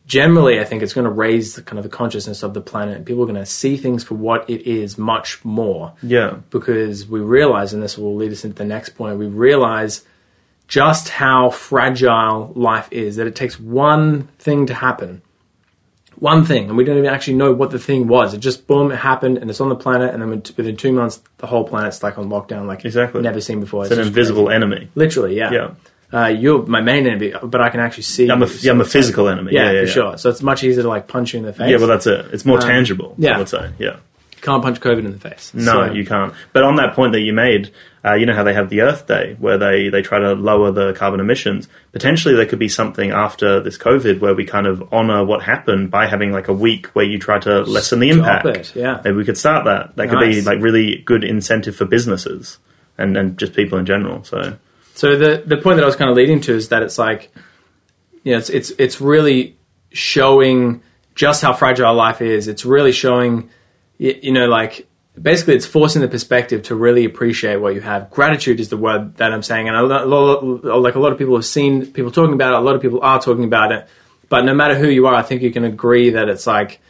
generally, 0.07 0.61
I 0.61 0.65
think 0.65 0.83
it's 0.83 0.93
going 0.93 1.05
to 1.07 1.11
raise 1.11 1.55
the 1.55 1.63
kind 1.63 1.79
of 1.79 1.85
the 1.85 1.89
consciousness 1.89 2.43
of 2.43 2.55
the 2.55 2.61
planet. 2.61 3.05
People 3.05 3.23
are 3.23 3.27
going 3.27 3.37
to 3.39 3.47
see 3.47 3.77
things 3.77 4.05
for 4.05 4.15
what 4.15 4.49
it 4.49 4.69
is 4.69 4.99
much 4.99 5.45
more 5.45 5.95
yeah, 6.03 6.37
because 6.51 7.07
we 7.07 7.21
realize, 7.21 7.73
and 7.73 7.83
this 7.83 7.97
will 7.97 8.15
lead 8.15 8.33
us 8.33 8.45
into 8.45 8.57
the 8.57 8.65
next 8.65 8.91
point, 8.91 9.19
we 9.19 9.27
realize 9.27 10.05
just 10.69 11.09
how 11.09 11.51
fragile 11.51 12.53
life 12.55 12.89
is, 12.91 13.17
that 13.17 13.27
it 13.27 13.37
takes 13.37 13.61
one 13.61 14.29
thing 14.39 14.67
to 14.67 14.75
happen. 14.75 15.23
One 16.17 16.45
thing, 16.45 16.69
and 16.69 16.77
we 16.77 16.85
don't 16.85 16.99
even 16.99 17.11
actually 17.11 17.35
know 17.35 17.53
what 17.53 17.73
the 17.73 17.81
thing 17.81 18.07
was. 18.07 18.33
It 18.33 18.39
just 18.39 18.69
boom, 18.69 18.93
it 18.93 18.97
happened, 18.97 19.39
and 19.39 19.51
it's 19.51 19.61
on 19.61 19.71
the 19.71 19.75
planet, 19.75 20.15
and 20.15 20.23
then 20.23 20.31
within 20.57 20.77
two 20.77 20.93
months, 20.93 21.21
the 21.39 21.49
whole 21.49 21.65
planet's 21.65 22.03
like 22.03 22.17
on 22.17 22.29
lockdown, 22.29 22.67
like 22.67 22.85
Exactly. 22.85 23.23
never 23.23 23.41
seen 23.41 23.59
before. 23.59 23.85
it's 23.85 23.93
an 23.93 23.99
invisible 23.99 24.45
crazy. 24.47 24.55
enemy. 24.55 24.89
literally, 24.95 25.37
yeah. 25.37 25.51
Yeah. 25.51 25.71
Uh, 26.13 26.27
you're 26.27 26.67
my 26.67 26.81
main 26.81 27.07
enemy, 27.07 27.33
but 27.43 27.61
I 27.61 27.71
can 27.71 27.81
actually 27.81 28.03
see. 28.03 28.31
I'm 28.31 28.43
a, 28.43 28.47
you, 28.47 28.53
yeah, 28.61 28.73
I'm 28.73 28.81
a 28.81 28.83
like- 28.83 28.93
physical 28.93 29.29
enemy. 29.29 29.53
Yeah, 29.53 29.67
Yeah, 29.67 29.73
yeah, 29.73 29.81
for 29.83 29.87
sure. 29.87 30.19
So 30.19 30.29
it's 30.31 30.43
much 30.43 30.63
easier 30.63 30.83
to 30.83 30.89
like 30.89 31.09
punch 31.09 31.33
you 31.33 31.39
in 31.41 31.47
the 31.47 31.53
face. 31.53 31.71
Yeah, 31.71 31.79
well, 31.79 31.87
that's 31.89 32.07
it. 32.07 32.27
It's 32.33 32.45
more 32.45 32.59
tangible. 32.61 33.15
yeah. 33.19 33.37
I 33.37 33.39
would 33.39 33.49
say. 33.49 33.71
Yeah. 33.79 33.97
can't 34.43 34.63
punch 34.63 34.81
COVID 34.81 35.05
in 35.07 35.13
the 35.13 35.19
face. 35.31 35.53
No, 35.55 35.87
So- 35.89 35.93
you 35.95 36.05
can't. 36.05 36.35
But 36.53 36.65
on 36.65 36.75
that 36.77 36.95
point 36.95 37.13
that 37.13 37.21
you 37.21 37.33
made, 37.33 37.71
uh, 38.05 38.15
you 38.15 38.27
know 38.27 38.35
how 38.35 38.43
they 38.43 38.53
have 38.55 38.69
the 38.69 38.81
Earth 38.81 39.07
Day 39.07 39.37
where 39.39 39.57
they, 39.57 39.89
they 39.89 40.03
try 40.03 40.19
to 40.19 40.33
lower 40.33 40.73
the 40.73 40.93
carbon 40.95 41.21
emissions. 41.21 41.69
Potentially, 41.93 42.35
there 42.35 42.47
could 42.47 42.59
be 42.59 42.69
something 42.69 43.13
after 43.13 43.61
this 43.61 43.79
COVID 43.79 44.19
where 44.21 44.35
we 44.35 44.45
kind 44.45 44.67
of 44.67 44.93
honor 44.93 45.25
what 45.25 45.43
happened 45.45 45.93
by 45.93 46.09
having 46.09 46.33
like 46.33 46.49
a 46.49 46.53
week 46.53 46.87
where 46.89 47.05
you 47.05 47.19
try 47.21 47.39
to 47.39 47.61
lessen 47.63 48.01
the 48.01 48.11
Stop 48.13 48.45
impact. 48.45 48.47
it, 48.57 48.77
yeah. 48.77 49.01
Maybe 49.05 49.17
we 49.17 49.25
could 49.25 49.39
start 49.39 49.65
that. 49.67 49.95
That 49.97 50.11
could 50.11 50.19
be 50.19 50.43
like 50.43 50.61
really 50.61 50.97
good 51.07 51.23
incentive 51.23 51.77
for 51.77 51.85
businesses 51.85 52.59
and, 52.99 53.17
and 53.17 53.39
just 53.39 53.55
people 53.55 53.79
in 53.79 53.87
general. 53.87 54.25
So 54.25 54.59
So 54.95 55.17
the 55.17 55.43
the 55.45 55.57
point 55.57 55.77
that 55.77 55.83
I 55.83 55.87
was 55.87 55.97
kind 55.97 56.11
of 56.11 56.17
leading 56.17 56.41
to 56.43 56.55
is 56.55 56.69
that 56.69 56.83
it's 56.83 56.99
like, 56.99 57.31
you 58.25 58.33
know, 58.33 58.39
it's 58.39 58.51
it's 58.51 58.71
it's 58.79 59.01
really 59.01 59.57
showing 59.91 60.83
just 61.15 61.43
how 61.43 61.53
fragile 61.53 61.95
life 61.95 62.23
is. 62.23 62.49
It's 62.49 62.65
really 62.65 62.93
showing, 62.93 63.51
you 63.99 64.33
know, 64.33 64.47
like 64.47 64.87
basically 65.21 65.55
it's 65.55 65.67
forcing 65.67 66.01
the 66.01 66.09
perspective 66.09 66.63
to 66.65 66.75
really 66.75 67.05
appreciate 67.05 67.57
what 67.57 67.75
you 67.75 67.81
have. 67.81 68.11
Gratitude 68.11 68.61
is 68.61 68.69
the 68.69 68.77
word 68.77 69.17
that 69.17 69.33
I'm 69.33 69.43
saying, 69.43 69.69
and 69.69 69.77
a 69.77 69.83
lot- 69.83 70.09
like 70.81 70.95
a 70.95 70.99
lot 70.99 71.13
of 71.13 71.19
people 71.19 71.35
have 71.35 71.45
seen 71.45 71.87
people 71.87 72.11
talking 72.11 72.35
about 72.35 72.55
it. 72.55 72.59
A 72.59 72.61
lot 72.61 72.75
of 72.75 72.83
people 72.83 73.01
are 73.03 73.21
talking 73.21 73.45
about 73.45 73.73
it, 73.73 73.87
but 74.29 74.45
no 74.45 74.55
matter 74.55 74.75
who 74.75 74.89
you 74.89 75.07
are, 75.07 75.15
I 75.15 75.23
think 75.23 75.43
you 75.43 75.51
can 75.51 75.65
agree 75.65 76.11
that 76.11 76.29
it's 76.29 76.47
like 76.47 76.81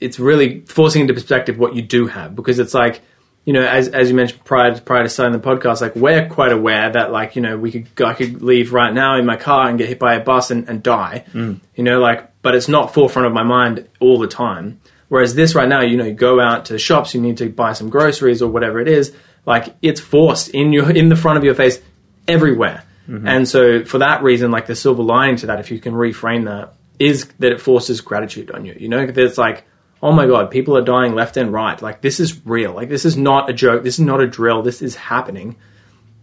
it's 0.00 0.18
really 0.18 0.60
forcing 0.62 1.02
into 1.02 1.14
perspective 1.14 1.58
what 1.58 1.74
you 1.74 1.82
do 1.82 2.06
have 2.08 2.34
because 2.34 2.58
it's 2.58 2.74
like 2.74 3.00
you 3.44 3.52
know 3.52 3.62
as 3.62 3.88
as 3.88 4.08
you 4.08 4.14
mentioned 4.14 4.44
prior 4.44 4.78
prior 4.80 5.02
to 5.02 5.08
starting 5.08 5.38
the 5.38 5.44
podcast 5.44 5.80
like 5.80 5.96
we're 5.96 6.28
quite 6.28 6.52
aware 6.52 6.90
that 6.90 7.10
like 7.10 7.36
you 7.36 7.42
know 7.42 7.56
we 7.56 7.72
could 7.72 8.02
I 8.02 8.14
could 8.14 8.42
leave 8.42 8.72
right 8.72 8.92
now 8.92 9.16
in 9.16 9.26
my 9.26 9.36
car 9.36 9.68
and 9.68 9.78
get 9.78 9.88
hit 9.88 9.98
by 9.98 10.14
a 10.14 10.20
bus 10.20 10.50
and, 10.50 10.68
and 10.68 10.82
die. 10.82 11.24
Mm. 11.32 11.60
You 11.74 11.84
know 11.84 12.00
like 12.00 12.30
but 12.42 12.54
it's 12.54 12.68
not 12.68 12.94
forefront 12.94 13.26
of 13.26 13.32
my 13.32 13.42
mind 13.42 13.88
all 14.00 14.18
the 14.18 14.28
time. 14.28 14.80
Whereas 15.08 15.34
this 15.34 15.54
right 15.54 15.68
now 15.68 15.82
you 15.82 15.96
know 15.96 16.04
you 16.04 16.14
go 16.14 16.40
out 16.40 16.66
to 16.66 16.72
the 16.72 16.78
shops 16.78 17.14
you 17.14 17.20
need 17.20 17.38
to 17.38 17.48
buy 17.48 17.72
some 17.72 17.90
groceries 17.90 18.42
or 18.42 18.50
whatever 18.50 18.80
it 18.80 18.88
is 18.88 19.12
like 19.44 19.74
it's 19.82 20.00
forced 20.00 20.48
in 20.50 20.72
your 20.72 20.90
in 20.90 21.08
the 21.08 21.16
front 21.16 21.38
of 21.38 21.44
your 21.44 21.54
face 21.54 21.80
everywhere. 22.28 22.84
Mm-hmm. 23.08 23.26
And 23.26 23.48
so 23.48 23.84
for 23.84 23.98
that 23.98 24.22
reason, 24.22 24.50
like 24.50 24.66
the 24.66 24.76
silver 24.76 25.02
lining 25.02 25.36
to 25.36 25.46
that, 25.46 25.60
if 25.60 25.70
you 25.70 25.80
can 25.80 25.94
reframe 25.94 26.44
that, 26.44 26.74
is 26.98 27.26
that 27.40 27.52
it 27.52 27.60
forces 27.60 28.00
gratitude 28.00 28.50
on 28.50 28.64
you. 28.64 28.76
You 28.78 28.88
know, 28.88 29.06
that 29.06 29.18
it's 29.18 29.38
like, 29.38 29.64
oh 30.02 30.12
my 30.12 30.26
god, 30.26 30.50
people 30.50 30.76
are 30.76 30.82
dying 30.82 31.14
left 31.14 31.36
and 31.36 31.52
right. 31.52 31.80
Like 31.80 32.00
this 32.00 32.18
is 32.18 32.44
real. 32.44 32.72
Like 32.72 32.88
this 32.88 33.04
is 33.04 33.16
not 33.16 33.48
a 33.48 33.52
joke. 33.52 33.82
This 33.82 33.94
is 33.94 34.04
not 34.04 34.20
a 34.20 34.26
drill. 34.26 34.62
This 34.62 34.82
is 34.82 34.96
happening. 34.96 35.56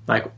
Like 0.08 0.32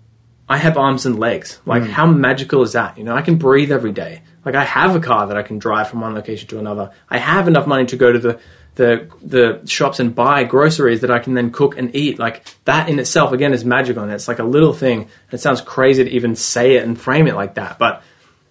I 0.48 0.58
have 0.58 0.78
arms 0.78 1.06
and 1.06 1.20
legs. 1.20 1.60
Like 1.66 1.84
hmm. 1.84 1.90
how 1.90 2.06
magical 2.06 2.62
is 2.62 2.74
that? 2.74 2.98
You 2.98 3.04
know, 3.04 3.16
I 3.16 3.22
can 3.22 3.38
breathe 3.38 3.72
every 3.72 3.92
day. 3.92 4.22
Like 4.46 4.56
I 4.56 4.64
have 4.64 4.96
a 4.96 5.00
car 5.00 5.28
that 5.28 5.38
I 5.38 5.44
can 5.44 5.60
drive 5.60 5.90
from 5.90 6.02
one 6.02 6.14
location 6.14 6.48
to 6.50 6.60
another. 6.60 6.92
I 7.10 7.18
have 7.18 7.48
enough 7.48 7.68
money 7.68 7.86
to 7.88 7.96
go 7.96 8.12
to 8.12 8.20
the 8.20 8.40
the 8.76 9.10
the 9.22 9.62
shops 9.68 10.00
and 10.00 10.16
buy 10.16 10.44
groceries 10.44 11.02
that 11.02 11.12
I 11.12 11.20
can 11.20 11.34
then 11.34 11.52
cook 11.52 11.78
and 11.78 11.96
eat. 11.96 12.20
Like 12.20 12.44
that 12.66 12.90
in 12.90 13.00
itself 13.00 13.32
again 13.32 13.54
is 13.54 13.66
magical 13.66 14.04
and 14.04 14.12
it's 14.12 14.28
like 14.28 14.40
a 14.40 14.44
little 14.44 14.74
thing. 14.74 15.10
It 15.32 15.40
sounds 15.40 15.62
crazy 15.62 16.04
to 16.04 16.10
even 16.10 16.36
say 16.36 16.76
it 16.76 16.84
and 16.84 17.00
frame 17.00 17.28
it 17.28 17.36
like 17.36 17.56
that, 17.56 17.80
but 17.80 18.04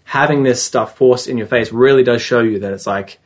having 0.04 0.42
this 0.42 0.62
stuff 0.62 0.96
forced 0.96 1.28
in 1.28 1.38
your 1.38 1.46
face 1.46 1.70
really 1.70 2.02
does 2.02 2.20
show 2.20 2.40
you 2.40 2.58
that 2.58 2.72
it's 2.72 2.86
like 2.86 3.20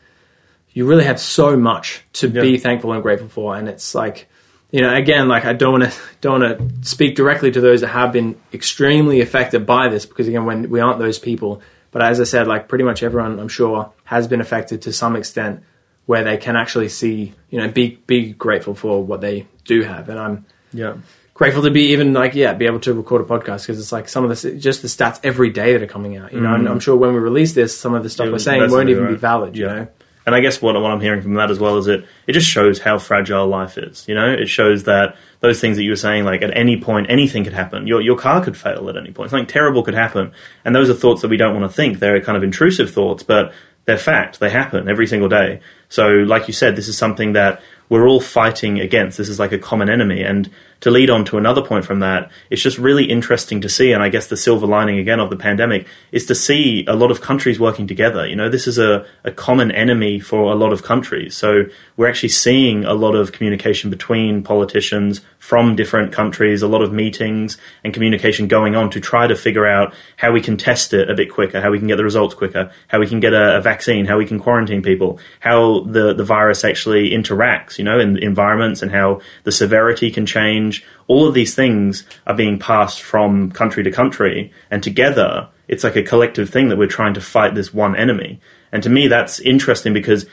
you 0.75 0.85
really 0.87 1.05
have 1.05 1.19
so 1.21 1.57
much 1.57 2.03
to 2.15 2.29
be 2.29 2.59
thankful 2.59 2.93
and 2.93 3.03
grateful 3.03 3.29
for. 3.29 3.57
And 3.57 3.69
it's 3.69 3.95
like 3.95 4.29
you 4.71 4.81
know 4.81 4.93
again 4.95 5.29
like 5.29 5.45
i 5.45 5.53
don't 5.53 5.79
want 5.81 5.85
to 5.93 5.99
don't 6.21 6.41
want 6.41 6.59
to 6.83 6.89
speak 6.89 7.15
directly 7.15 7.51
to 7.53 7.61
those 7.61 7.81
that 7.81 7.89
have 7.89 8.13
been 8.13 8.37
extremely 8.53 9.21
affected 9.21 9.65
by 9.65 9.89
this 9.89 10.05
because 10.05 10.27
again 10.29 10.45
when 10.45 10.69
we 10.69 10.81
aren't 10.81 10.99
those 10.99 11.19
people. 11.19 11.63
But 11.93 12.03
as 12.03 12.21
i 12.21 12.25
said 12.25 12.47
like 12.49 12.67
pretty 12.69 12.83
much 12.85 13.03
everyone 13.05 13.39
i'm 13.39 13.49
sure 13.49 13.93
has 14.05 14.27
been 14.27 14.41
affected 14.41 14.83
to 14.83 14.93
some 14.93 15.15
extent 15.17 15.63
where 16.07 16.25
they 16.25 16.37
can 16.37 16.57
actually 16.57 16.89
see 16.89 17.33
you 17.51 17.59
know 17.61 17.69
be 17.69 17.99
be 18.09 18.33
grateful 18.33 18.75
for 18.75 19.03
what 19.03 19.21
they 19.21 19.47
do 19.65 19.83
have. 19.83 20.09
And 20.09 20.19
i'm 20.19 20.45
Yeah. 20.73 20.95
grateful 21.35 21.63
to 21.63 21.71
be 21.71 21.93
even 21.93 22.13
like 22.13 22.35
yeah 22.35 22.53
be 22.53 22.67
able 22.67 22.81
to 22.81 22.95
record 22.95 23.21
a 23.23 23.25
podcast 23.25 23.61
because 23.63 23.79
it's 23.79 23.93
like 23.93 24.09
some 24.09 24.25
of 24.29 24.31
the 24.43 24.57
just 24.57 24.83
the 24.83 24.89
stats 24.89 25.21
every 25.23 25.51
day 25.51 25.73
that 25.73 25.83
are 25.83 25.87
coming 25.87 26.17
out 26.17 26.33
you 26.33 26.41
know? 26.41 26.53
And 26.53 26.69
i'm 26.69 26.81
sure 26.81 26.97
when 26.97 27.13
we 27.15 27.21
release 27.21 27.53
this 27.55 27.77
some 27.79 27.95
of 27.95 28.03
the 28.03 28.11
stuff 28.11 28.27
Yeah, 28.27 28.33
we're 28.33 28.39
saying 28.41 28.71
won't 28.73 28.89
even 28.89 29.07
be 29.07 29.15
valid 29.15 29.57
you 29.57 29.67
Yeah. 29.67 29.75
know 29.75 29.87
And 30.27 30.35
I 30.35 30.41
guess 30.41 30.63
what, 30.63 30.75
what 30.75 30.91
I'm 30.91 31.01
hearing 31.01 31.21
from 31.21 31.35
that 31.35 31.51
as 31.51 31.59
well 31.59 31.77
is 31.77 31.87
it 31.87 32.07
it 32.27 32.33
just 32.33 32.49
shows 32.49 32.79
how 32.79 32.99
fragile 32.99 33.47
life 33.47 33.77
is. 33.77 34.07
You 34.09 34.15
know, 34.15 34.33
it 34.33 34.47
shows 34.47 34.85
that 34.85 35.17
those 35.41 35.61
things 35.61 35.77
that 35.77 35.83
you 35.83 35.91
were 35.91 35.97
saying, 35.97 36.25
like 36.25 36.43
at 36.43 36.57
any 36.57 36.81
point, 36.81 37.11
anything 37.11 37.45
could 37.45 37.53
happen. 37.53 37.87
Your 37.87 38.01
your 38.01 38.17
car 38.17 38.43
could 38.43 38.57
fail 38.57 38.89
at 38.89 38.97
any 38.97 39.13
point. 39.13 39.31
Something 39.31 39.47
terrible 39.47 39.83
could 39.83 39.95
happen, 39.95 40.33
and 40.65 40.75
those 40.75 40.89
are 40.89 40.95
thoughts 40.95 41.23
that 41.23 41.29
we 41.29 41.37
don't 41.37 41.59
want 41.59 41.71
to 41.71 41.75
think. 41.75 41.99
They're 41.99 42.21
kind 42.23 42.37
of 42.37 42.43
intrusive 42.43 42.91
thoughts, 42.91 43.23
but 43.23 43.53
they're 43.85 43.99
fact. 43.99 44.41
They 44.41 44.51
happen 44.51 44.89
every 44.89 45.07
single 45.07 45.29
day. 45.29 45.61
So, 45.89 46.09
like 46.09 46.49
you 46.49 46.55
said, 46.55 46.77
this 46.77 46.89
is 46.89 46.97
something 46.97 47.35
that 47.35 47.61
we're 47.89 48.09
all 48.09 48.21
fighting 48.21 48.81
against. 48.81 49.19
This 49.19 49.29
is 49.29 49.39
like 49.39 49.53
a 49.53 49.59
common 49.59 49.91
enemy. 49.91 50.23
And 50.23 50.51
to 50.85 50.91
lead 50.91 51.09
on 51.09 51.25
to 51.25 51.39
another 51.39 51.63
point 51.63 51.83
from 51.83 52.01
that, 52.01 52.31
it's 52.51 52.61
just 52.61 52.77
really 52.77 53.07
interesting 53.07 53.63
to 53.63 53.71
see. 53.71 53.93
And 53.93 54.03
I 54.03 54.11
guess 54.11 54.27
the 54.27 54.37
silver 54.37 54.67
lining 54.67 54.99
again 54.99 55.19
of 55.19 55.31
the 55.31 55.37
pandemic 55.37 55.87
is 56.13 56.27
to 56.27 56.35
see 56.35 56.85
a 56.87 56.95
lot 56.95 57.11
of 57.11 57.23
countries 57.23 57.59
working 57.59 57.87
together. 57.87 58.27
You 58.27 58.37
know, 58.37 58.51
this 58.51 58.67
is 58.67 58.77
a, 58.77 59.07
a 59.25 59.31
common 59.31 59.71
enemy 59.73 60.21
for 60.21 60.53
a 60.53 60.55
lot 60.55 60.75
of 60.75 60.83
countries. 60.83 61.35
So 61.35 61.65
we're 61.97 62.09
actually 62.09 62.29
seeing 62.29 62.85
a 62.85 62.93
lot 62.93 63.15
of 63.15 63.33
communication 63.33 63.89
between 63.89 64.43
politicians 64.43 65.23
from 65.39 65.77
different 65.77 66.11
countries, 66.11 66.63
a 66.63 66.67
lot 66.67 66.81
of 66.81 66.91
meetings 66.91 67.59
and 67.85 67.93
communication 67.93 68.49
going 68.49 68.75
on 68.75 68.89
to 68.89 68.99
try 68.99 69.27
to 69.27 69.37
figure 69.37 69.67
out 69.67 69.95
how 70.17 70.33
we 70.33 70.41
can 70.41 70.57
test 70.57 70.95
it 70.95 71.11
a 71.11 71.15
bit 71.15 71.31
quicker, 71.31 71.61
how 71.61 71.71
we 71.71 71.79
can 71.79 71.87
get 71.87 71.97
the 71.97 72.03
results 72.03 72.35
quicker, 72.35 72.73
how 72.89 72.99
we 72.99 73.07
can 73.07 73.21
get 73.21 73.35
a, 73.35 73.59
a 73.59 73.61
vaccine, 73.61 74.07
how 74.07 74.17
we 74.17 74.25
can 74.25 74.41
quarantine 74.41 74.83
people, 74.83 75.19
how 75.41 75.81
the, 75.81 76.15
the 76.15 76.25
virus 76.25 76.65
actually 76.65 77.11
interacts, 77.11 77.77
you 77.77 77.85
know, 77.85 78.01
in 78.01 78.17
environments 78.17 78.81
and 78.81 78.91
how 78.91 79.21
the 79.43 79.53
severity 79.53 80.11
can 80.11 80.25
change. 80.25 80.74
All 81.07 81.29
of 81.29 81.35
these 81.35 81.55
things 81.55 82.05
are 82.27 82.35
being 82.35 82.59
passed 82.59 83.03
from 83.03 83.51
country 83.51 83.83
to 83.85 83.91
country, 83.91 84.53
and 84.71 84.83
together 84.83 85.49
it's 85.69 85.85
like 85.85 85.97
a 85.97 86.03
collective 86.03 86.51
thing 86.51 86.69
that 86.69 86.79
we're 86.79 86.87
trying 86.87 87.15
to 87.15 87.21
fight 87.21 87.55
this 87.55 87.73
one 87.73 87.97
enemy. 87.97 88.41
And 88.73 88.83
to 88.83 88.91
me, 88.91 89.09
that's 89.09 89.41
interesting 89.41 89.93
because 89.93 90.27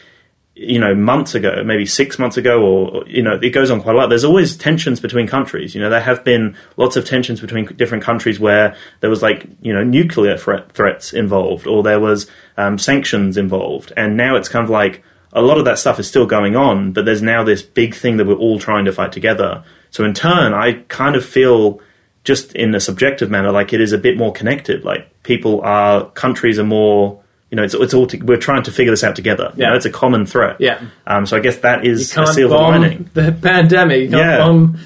you 0.53 0.79
know, 0.79 0.93
months 0.93 1.33
ago, 1.33 1.63
maybe 1.65 1.85
six 1.85 2.19
months 2.19 2.35
ago, 2.35 2.61
or, 2.61 3.07
you 3.07 3.23
know, 3.23 3.39
it 3.41 3.49
goes 3.51 3.71
on 3.71 3.81
quite 3.81 3.95
a 3.95 3.97
lot. 3.97 4.07
There's 4.07 4.25
always 4.25 4.57
tensions 4.57 4.99
between 4.99 5.25
countries. 5.25 5.73
You 5.73 5.81
know, 5.81 5.89
there 5.89 6.01
have 6.01 6.23
been 6.23 6.55
lots 6.75 6.97
of 6.97 7.05
tensions 7.05 7.39
between 7.39 7.65
different 7.77 8.03
countries 8.03 8.39
where 8.39 8.75
there 8.99 9.09
was 9.09 9.21
like, 9.21 9.47
you 9.61 9.73
know, 9.73 9.83
nuclear 9.83 10.37
threat, 10.37 10.71
threats 10.73 11.13
involved 11.13 11.67
or 11.67 11.83
there 11.83 11.99
was 11.99 12.29
um, 12.57 12.77
sanctions 12.77 13.37
involved. 13.37 13.93
And 13.95 14.17
now 14.17 14.35
it's 14.35 14.49
kind 14.49 14.63
of 14.63 14.69
like 14.69 15.03
a 15.31 15.41
lot 15.41 15.57
of 15.57 15.65
that 15.65 15.79
stuff 15.79 15.99
is 15.99 16.07
still 16.07 16.25
going 16.25 16.55
on, 16.57 16.91
but 16.91 17.05
there's 17.05 17.21
now 17.21 17.43
this 17.43 17.61
big 17.61 17.95
thing 17.95 18.17
that 18.17 18.27
we're 18.27 18.35
all 18.35 18.59
trying 18.59 18.85
to 18.85 18.91
fight 18.91 19.13
together. 19.13 19.63
So 19.91 20.03
in 20.03 20.13
turn, 20.13 20.53
I 20.53 20.73
kind 20.87 21.15
of 21.15 21.23
feel 21.23 21.79
just 22.23 22.53
in 22.55 22.73
a 22.75 22.79
subjective 22.79 23.29
manner, 23.29 23.51
like 23.51 23.73
it 23.73 23.81
is 23.81 23.93
a 23.93 23.97
bit 23.97 24.17
more 24.17 24.31
connected. 24.33 24.83
Like 24.83 25.07
people 25.23 25.61
are, 25.61 26.09
countries 26.11 26.57
are 26.59 26.63
more, 26.63 27.21
you 27.49 27.55
know, 27.57 27.63
it's, 27.63 27.73
it's 27.73 27.93
all, 27.93 28.07
to, 28.07 28.17
we're 28.19 28.37
trying 28.37 28.63
to 28.63 28.71
figure 28.71 28.91
this 28.91 29.03
out 29.03 29.15
together. 29.15 29.51
You 29.55 29.63
Yeah. 29.63 29.69
know, 29.69 29.75
it's 29.75 29.85
a 29.85 29.91
common 29.91 30.25
threat. 30.25 30.57
Yeah. 30.59 30.81
Um, 31.07 31.25
so 31.25 31.35
I 31.37 31.39
guess 31.39 31.57
that 31.57 31.85
is 31.85 32.15
you 32.15 32.23
a 32.23 32.27
silver 32.27 32.55
lining. 32.55 33.09
the 33.13 33.31
pandemic 33.31 34.09
you 34.11 34.17
Yeah. 34.17 34.37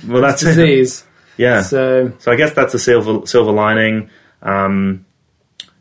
Well, 0.07 0.21
that's 0.21 0.41
it. 0.43 0.45
disease 0.47 1.03
Yeah. 1.37 1.61
So, 1.61 2.13
so 2.19 2.31
I 2.31 2.35
guess 2.35 2.53
that's 2.53 2.73
a 2.73 2.79
silver 2.79 3.25
silver 3.27 3.51
lining. 3.51 4.09
Um, 4.41 5.05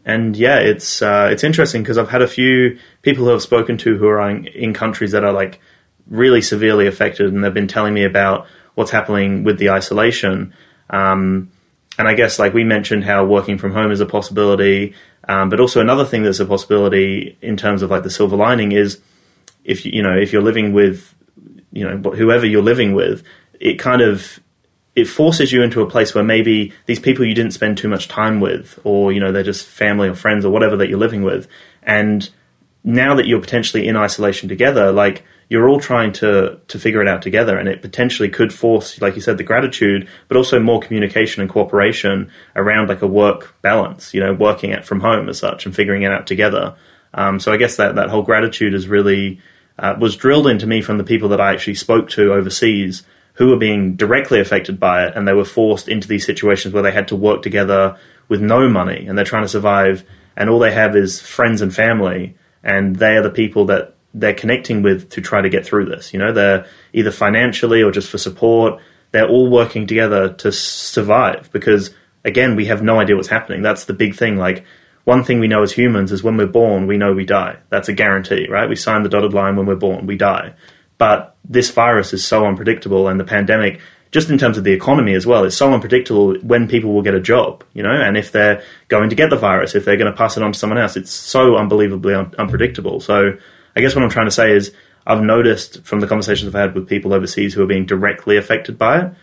and 0.05 0.37
yeah, 0.37 0.59
it's 0.59 1.01
uh, 1.01 1.29
it's 1.33 1.45
interesting 1.45 1.83
because 1.83 1.97
I've 1.97 2.11
had 2.11 2.21
a 2.23 2.29
few 2.29 2.79
people 3.03 3.25
who 3.25 3.33
I've 3.33 3.43
spoken 3.43 3.79
to 3.79 3.97
who 3.97 4.07
are 4.09 4.29
in, 4.29 4.47
in 4.49 4.75
countries 4.75 5.13
that 5.13 5.25
are 5.25 5.33
like 5.33 5.61
really 6.09 6.43
severely 6.43 6.87
affected, 6.87 7.33
and 7.33 7.43
they've 7.43 7.55
been 7.55 7.69
telling 7.69 7.95
me 7.95 8.05
about 8.05 8.47
what's 8.75 8.91
happening 8.91 9.45
with 9.45 9.59
the 9.59 9.71
isolation. 9.71 10.55
Um, 10.91 11.51
and 11.99 12.09
I 12.09 12.15
guess 12.15 12.39
like 12.39 12.55
we 12.55 12.65
mentioned 12.65 13.05
how 13.05 13.25
working 13.25 13.59
from 13.59 13.73
home 13.73 13.93
is 13.93 14.01
a 14.01 14.07
possibility, 14.07 14.95
um, 15.29 15.49
but 15.49 15.61
also 15.61 15.81
another 15.81 16.05
thing 16.05 16.23
that's 16.23 16.41
a 16.41 16.47
possibility 16.47 17.39
in 17.41 17.57
terms 17.57 17.83
of 17.83 17.91
like 17.91 18.03
the 18.03 18.11
silver 18.11 18.37
lining 18.37 18.73
is 18.73 19.01
if 19.65 19.87
you, 19.87 20.03
know 20.03 20.17
if 20.17 20.33
you're 20.33 20.43
living 20.43 20.73
with 20.73 21.15
you 21.73 21.89
know 21.89 22.11
whoever 22.11 22.47
you're 22.47 22.63
living 22.63 22.95
with, 22.95 23.23
it 23.61 23.79
kind 23.79 24.03
of 24.03 24.41
it 24.95 25.07
forces 25.07 25.53
you 25.53 25.63
into 25.63 25.81
a 25.81 25.91
place 25.91 26.15
where 26.15 26.23
maybe 26.23 26.73
these 26.87 27.01
people 27.01 27.25
you 27.25 27.35
didn't 27.35 27.53
spend 27.53 27.79
too 27.79 27.89
much 27.89 28.09
time 28.09 28.41
with, 28.41 28.79
or 28.85 29.13
you 29.13 29.21
know 29.21 29.33
they're 29.33 29.43
just 29.43 29.67
family 29.67 30.09
or 30.09 30.15
friends 30.15 30.45
or 30.45 30.51
whatever 30.51 30.77
that 30.77 30.89
you're 30.89 30.99
living 30.99 31.23
with, 31.23 31.49
and 31.83 32.29
now 32.83 33.15
that 33.15 33.27
you're 33.27 33.41
potentially 33.41 33.89
in 33.89 33.97
isolation 33.97 34.49
together, 34.49 34.93
like 34.93 35.25
you're 35.49 35.69
all 35.69 35.81
trying 35.81 36.13
to 36.15 36.61
to 36.69 36.79
figure 36.79 37.03
it 37.03 37.09
out 37.09 37.23
together, 37.23 37.59
and 37.59 37.69
it 37.69 37.83
potentially 37.83 38.29
could 38.29 38.53
force, 38.53 39.01
like 39.01 39.15
you 39.15 39.21
said, 39.21 39.39
the 39.39 39.45
gratitude, 39.45 40.09
but 40.29 40.37
also 40.37 40.59
more 40.59 40.81
communication 40.81 41.43
and 41.43 41.51
cooperation 41.51 42.31
around 42.57 42.89
like 42.89 43.03
a 43.03 43.07
work 43.07 43.55
balance. 43.63 44.15
You 44.15 44.21
know, 44.21 44.33
working 44.33 44.71
it 44.71 44.85
from 44.85 45.01
home 45.01 45.29
as 45.29 45.39
such 45.39 45.67
and 45.67 45.75
figuring 45.75 46.03
it 46.03 46.13
out 46.13 46.27
together. 46.27 46.77
Um, 47.13 47.39
so 47.39 47.53
I 47.53 47.57
guess 47.57 47.77
that 47.77 47.95
that 47.95 48.11
whole 48.11 48.23
gratitude 48.23 48.75
is 48.75 48.89
really 48.89 49.41
uh, 49.79 49.95
was 49.99 50.17
drilled 50.17 50.47
into 50.47 50.67
me 50.67 50.83
from 50.83 50.99
the 50.99 51.05
people 51.05 51.29
that 51.31 51.41
I 51.41 51.53
actually 51.53 51.75
spoke 51.75 52.09
to 52.11 52.33
overseas 52.33 53.05
who 53.35 53.49
were 53.49 53.57
being 53.57 53.97
directly 53.97 54.41
affected 54.41 54.79
by 54.79 55.07
it, 55.07 55.15
and 55.17 55.27
they 55.27 55.33
were 55.33 55.45
forced 55.45 55.89
into 55.89 56.07
these 56.07 56.25
situations 56.25 56.73
where 56.73 56.83
they 56.83 56.93
had 56.93 57.09
to 57.09 57.17
work 57.17 57.43
together 57.43 57.99
with 58.29 58.41
no 58.41 58.69
money, 58.69 59.07
and 59.07 59.19
they're 59.19 59.25
trying 59.25 59.43
to 59.43 59.49
survive, 59.49 60.05
and 60.37 60.49
all 60.49 60.59
they 60.59 60.73
have 60.73 60.97
is 60.97 61.21
friends 61.21 61.61
and 61.61 61.75
family, 61.75 62.37
and 62.63 62.97
they 62.97 63.17
are 63.17 63.23
the 63.23 63.31
people 63.31 63.67
that 63.67 63.95
they're 64.15 64.35
connecting 64.35 64.83
with 64.83 65.11
to 65.11 65.21
try 65.21 65.41
to 65.43 65.49
get 65.49 65.67
through 65.67 65.87
this. 65.87 66.13
You 66.13 66.21
know, 66.21 66.33
they're 66.33 66.67
either 66.93 67.11
financially 67.11 67.83
or 67.83 67.91
just 67.91 68.09
for 68.09 68.19
support. 68.19 68.81
They're 69.11 69.29
all 69.29 69.51
working 69.51 69.87
together 69.87 70.33
to 70.35 70.53
survive 70.53 71.51
because, 71.53 71.95
again, 72.25 72.57
we 72.57 72.67
have 72.67 72.83
no 72.83 73.01
idea 73.01 73.17
what's 73.17 73.29
happening. 73.29 73.63
That's 73.63 73.85
the 73.85 73.93
big 73.93 74.15
thing. 74.15 74.37
Like, 74.37 74.65
one 75.05 75.23
thing 75.23 75.39
we 75.39 75.49
know 75.49 75.63
as 75.63 75.73
humans 75.73 76.13
is 76.13 76.23
when 76.23 76.37
we're 76.37 76.47
born, 76.47 76.87
we 76.87 76.97
know 76.97 77.13
we 77.13 77.27
die. 77.27 77.59
That's 77.69 77.89
a 77.89 77.93
guarantee, 77.93 78.49
right? 78.49 78.69
We 78.69 78.77
sign 78.77 79.03
the 79.03 79.09
dotted 79.09 79.35
line 79.35 79.57
when 79.57 79.67
we're 79.67 79.75
born, 79.75 80.07
we 80.07 80.17
die. 80.17 80.55
But 80.97 81.37
this 81.45 81.71
virus 81.71 82.13
is 82.13 82.25
so 82.25 82.47
unpredictable, 82.47 83.09
and 83.09 83.21
the 83.21 83.25
pandemic, 83.25 83.81
just 84.13 84.31
in 84.31 84.39
terms 84.39 84.57
of 84.57 84.65
the 84.65 84.73
economy 84.73 85.15
as 85.15 85.27
well, 85.27 85.45
is 85.45 85.57
so 85.57 85.73
unpredictable 85.75 86.37
when 86.37 86.69
people 86.69 86.95
will 86.95 87.03
get 87.03 87.15
a 87.15 87.21
job, 87.21 87.65
you 87.75 87.83
know, 87.83 87.91
and 87.91 88.17
if 88.17 88.33
they're 88.33 88.63
going 88.89 89.11
to 89.11 89.17
get 89.17 89.29
the 89.29 89.37
virus, 89.37 89.75
if 89.75 89.85
they're 89.85 89.99
going 89.99 90.11
to 90.11 90.17
pass 90.17 90.37
it 90.37 90.43
on 90.43 90.53
to 90.53 90.59
someone 90.59 90.79
else, 90.79 90.97
it's 90.97 91.11
so 91.11 91.57
unbelievably 91.57 92.15
un- 92.15 92.35
unpredictable. 92.39 93.01
So 93.01 93.37
I 93.77 93.81
guess 93.81 93.95
what 93.95 94.05
I'm 94.05 94.11
trying 94.11 94.27
to 94.27 94.33
say 94.33 94.53
is 94.53 94.73
I've 95.07 95.23
noticed 95.23 95.85
from 95.85 96.01
the 96.01 96.07
conversations 96.07 96.49
I've 96.49 96.61
had 96.61 96.75
with 96.75 96.89
people 96.89 97.13
overseas 97.13 97.55
who 97.55 97.63
are 97.63 97.67
being 97.67 97.87
directly 97.87 98.37
affected 98.37 98.79
by 98.79 99.01
it, 99.01 99.15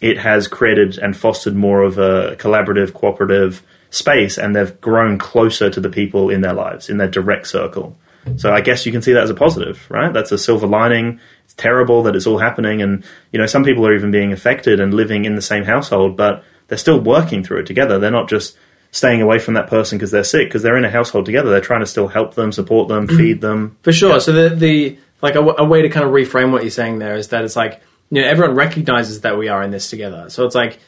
it 0.00 0.18
has 0.18 0.48
created 0.48 0.98
and 0.98 1.16
fostered 1.16 1.54
more 1.54 1.82
of 1.82 1.98
a 1.98 2.36
collaborative, 2.36 2.92
cooperative 2.94 3.62
space, 3.90 4.38
and 4.38 4.54
they've 4.54 4.80
grown 4.80 5.18
closer 5.18 5.70
to 5.70 5.80
the 5.80 5.88
people 5.88 6.30
in 6.30 6.40
their 6.40 6.52
lives, 6.52 6.88
in 6.88 6.98
their 6.98 7.08
direct 7.08 7.46
circle. 7.48 7.96
So 8.36 8.52
I 8.52 8.60
guess 8.60 8.84
you 8.84 8.92
can 8.92 9.02
see 9.02 9.12
that 9.14 9.22
as 9.22 9.30
a 9.30 9.34
positive, 9.34 9.86
right? 9.90 10.12
That's 10.12 10.32
a 10.32 10.38
silver 10.38 10.66
lining. 10.66 11.18
It's 11.44 11.54
terrible 11.54 12.02
that 12.02 12.14
it's 12.14 12.26
all 12.26 12.38
happening, 12.38 12.82
and 12.82 13.04
you 13.32 13.38
know 13.38 13.46
some 13.46 13.64
people 13.64 13.86
are 13.86 13.94
even 13.94 14.10
being 14.10 14.32
affected 14.32 14.80
and 14.80 14.92
living 14.92 15.24
in 15.24 15.34
the 15.34 15.42
same 15.42 15.64
household, 15.64 16.16
but 16.16 16.44
they're 16.66 16.78
still 16.78 17.00
working 17.00 17.42
through 17.42 17.60
it 17.60 17.66
together. 17.66 17.98
They're 17.98 18.10
not 18.10 18.28
just 18.28 18.56
staying 18.90 19.22
away 19.22 19.38
from 19.38 19.54
that 19.54 19.68
person 19.68 19.98
because 19.98 20.10
they're 20.10 20.24
sick, 20.24 20.48
because 20.48 20.62
they're 20.62 20.76
in 20.76 20.84
a 20.84 20.90
household 20.90 21.26
together. 21.26 21.50
They're 21.50 21.60
trying 21.60 21.80
to 21.80 21.86
still 21.86 22.08
help 22.08 22.34
them, 22.34 22.52
support 22.52 22.88
them, 22.88 23.06
mm-hmm. 23.06 23.16
feed 23.16 23.40
them. 23.40 23.76
For 23.82 23.92
sure. 23.92 24.20
So 24.20 24.32
the 24.32 24.54
the 24.54 24.98
like 25.22 25.34
a, 25.34 25.40
a 25.40 25.64
way 25.64 25.82
to 25.82 25.88
kind 25.88 26.06
of 26.06 26.12
reframe 26.12 26.52
what 26.52 26.62
you're 26.62 26.70
saying 26.70 26.98
there 26.98 27.16
is 27.16 27.28
that 27.28 27.44
it's 27.44 27.56
like 27.56 27.80
you 28.10 28.20
know 28.20 28.28
everyone 28.28 28.56
recognizes 28.56 29.22
that 29.22 29.36
we 29.36 29.48
are 29.48 29.62
in 29.62 29.70
this 29.70 29.90
together. 29.90 30.30
So 30.30 30.44
it's 30.44 30.54
like 30.54 30.78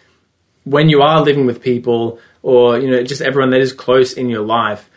when 0.64 0.88
you 0.88 1.02
are 1.02 1.22
living 1.22 1.46
with 1.46 1.62
people 1.62 2.18
or 2.42 2.78
you 2.78 2.90
know 2.90 3.02
just 3.02 3.20
everyone 3.20 3.50
that 3.50 3.60
is 3.60 3.72
close 3.72 4.12
in 4.12 4.28
your 4.28 4.44
life 4.44 4.88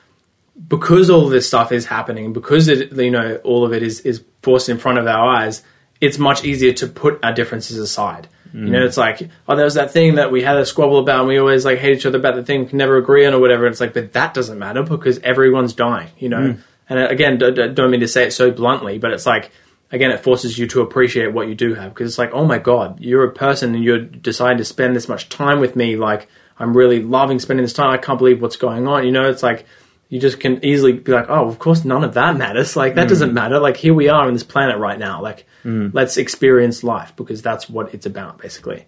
because 0.68 1.10
all 1.10 1.26
of 1.26 1.32
this 1.32 1.48
stuff 1.48 1.72
is 1.72 1.86
happening 1.86 2.34
because 2.34 2.68
it 2.68 2.92
you 2.94 3.12
know 3.12 3.36
all 3.44 3.66
of 3.66 3.74
it 3.74 3.84
is 3.84 4.02
is 4.02 4.24
forced 4.42 4.70
in 4.70 4.78
front 4.78 4.98
of 4.98 5.08
our 5.08 5.28
eyes 5.28 5.64
it's 6.00 6.18
much 6.18 6.44
easier 6.44 6.74
to 6.74 6.86
put 6.86 7.20
our 7.24 7.34
differences 7.34 7.78
aside 7.78 8.28
you 8.54 8.70
know 8.70 8.86
it's 8.86 8.98
like 8.98 9.30
oh 9.48 9.56
there 9.56 9.66
was 9.66 9.74
that 9.74 9.92
thing 9.92 10.16
that 10.16 10.32
we 10.32 10.44
had 10.44 10.58
a 10.58 10.66
squabble 10.66 11.00
about 11.00 11.22
and 11.22 11.28
we 11.28 11.40
always 11.40 11.66
like 11.66 11.80
hate 11.80 11.98
each 11.98 12.06
other 12.06 12.20
about 12.20 12.36
the 12.36 12.44
thing 12.44 12.62
we 12.62 12.66
can 12.68 12.78
never 12.78 12.98
agree 12.98 13.26
on 13.26 13.34
or 13.34 13.40
whatever. 13.40 13.66
It's 13.66 13.80
like 13.80 13.96
but 13.96 14.14
that 14.14 14.36
doesn't 14.36 14.60
matter 14.60 14.84
because 14.84 15.18
everyone's 15.20 15.74
dying 15.74 16.10
you 16.20 16.30
know? 16.30 16.58
And 16.88 17.00
uh, 17.00 17.08
again 17.08 17.40
d- 17.40 17.52
d- 17.52 17.70
don't 17.70 17.90
mean 17.90 18.02
to 18.02 18.08
say 18.08 18.26
it 18.26 18.32
so 18.32 18.52
bluntly 18.52 19.00
but 19.00 19.12
it's 19.12 19.26
like 19.26 19.52
again 19.92 20.12
it 20.12 20.20
forces 20.20 20.58
you 20.58 20.68
to 20.68 20.82
appreciate 20.82 21.34
what 21.34 21.48
you 21.48 21.56
do 21.56 21.74
have. 21.74 21.96
Because 21.96 22.12
it's 22.12 22.20
like 22.20 22.32
oh 22.34 22.46
my 22.46 22.60
god 22.60 23.00
you're 23.00 23.24
a 23.24 23.32
person 23.34 23.74
and 23.74 23.84
you're 23.84 24.00
deciding 24.00 24.60
to 24.60 24.66
spend 24.66 24.96
this 24.96 25.10
much 25.10 25.30
time 25.30 25.60
with 25.60 25.76
me. 25.76 25.96
Like 25.96 26.30
i'm 26.60 26.78
really 26.78 27.02
loving 27.02 27.40
spending 27.40 27.64
this 27.64 27.74
time. 27.74 27.90
I 27.90 27.98
can't 27.98 28.20
believe 28.20 28.40
what's 28.40 28.58
going 28.58 28.88
on. 28.88 29.04
You 29.04 29.12
know 29.12 29.30
it's 29.30 29.42
like 29.42 29.66
you 30.10 30.20
just 30.20 30.40
can 30.40 30.64
easily 30.64 30.94
be 30.94 31.12
like 31.12 31.26
oh 31.28 31.48
of 31.50 31.58
course 31.58 31.84
none 31.84 32.04
of 32.04 32.14
that 32.14 32.38
matters. 32.38 32.76
Like 32.76 32.94
that 32.96 33.10
doesn't 33.10 33.34
matter. 33.34 33.58
Like 33.58 33.78
here 33.78 33.96
we 33.96 34.10
are 34.10 34.28
on 34.28 34.34
this 34.34 34.44
planet 34.44 34.78
right 34.78 35.00
now. 35.00 35.24
Like 35.24 35.48
Mm. 35.64 35.94
let's 35.94 36.18
experience 36.18 36.84
life 36.84 37.16
because 37.16 37.42
that's 37.42 37.70
what 37.70 37.94
it's 37.94 38.06
about 38.06 38.38
basically 38.40 38.86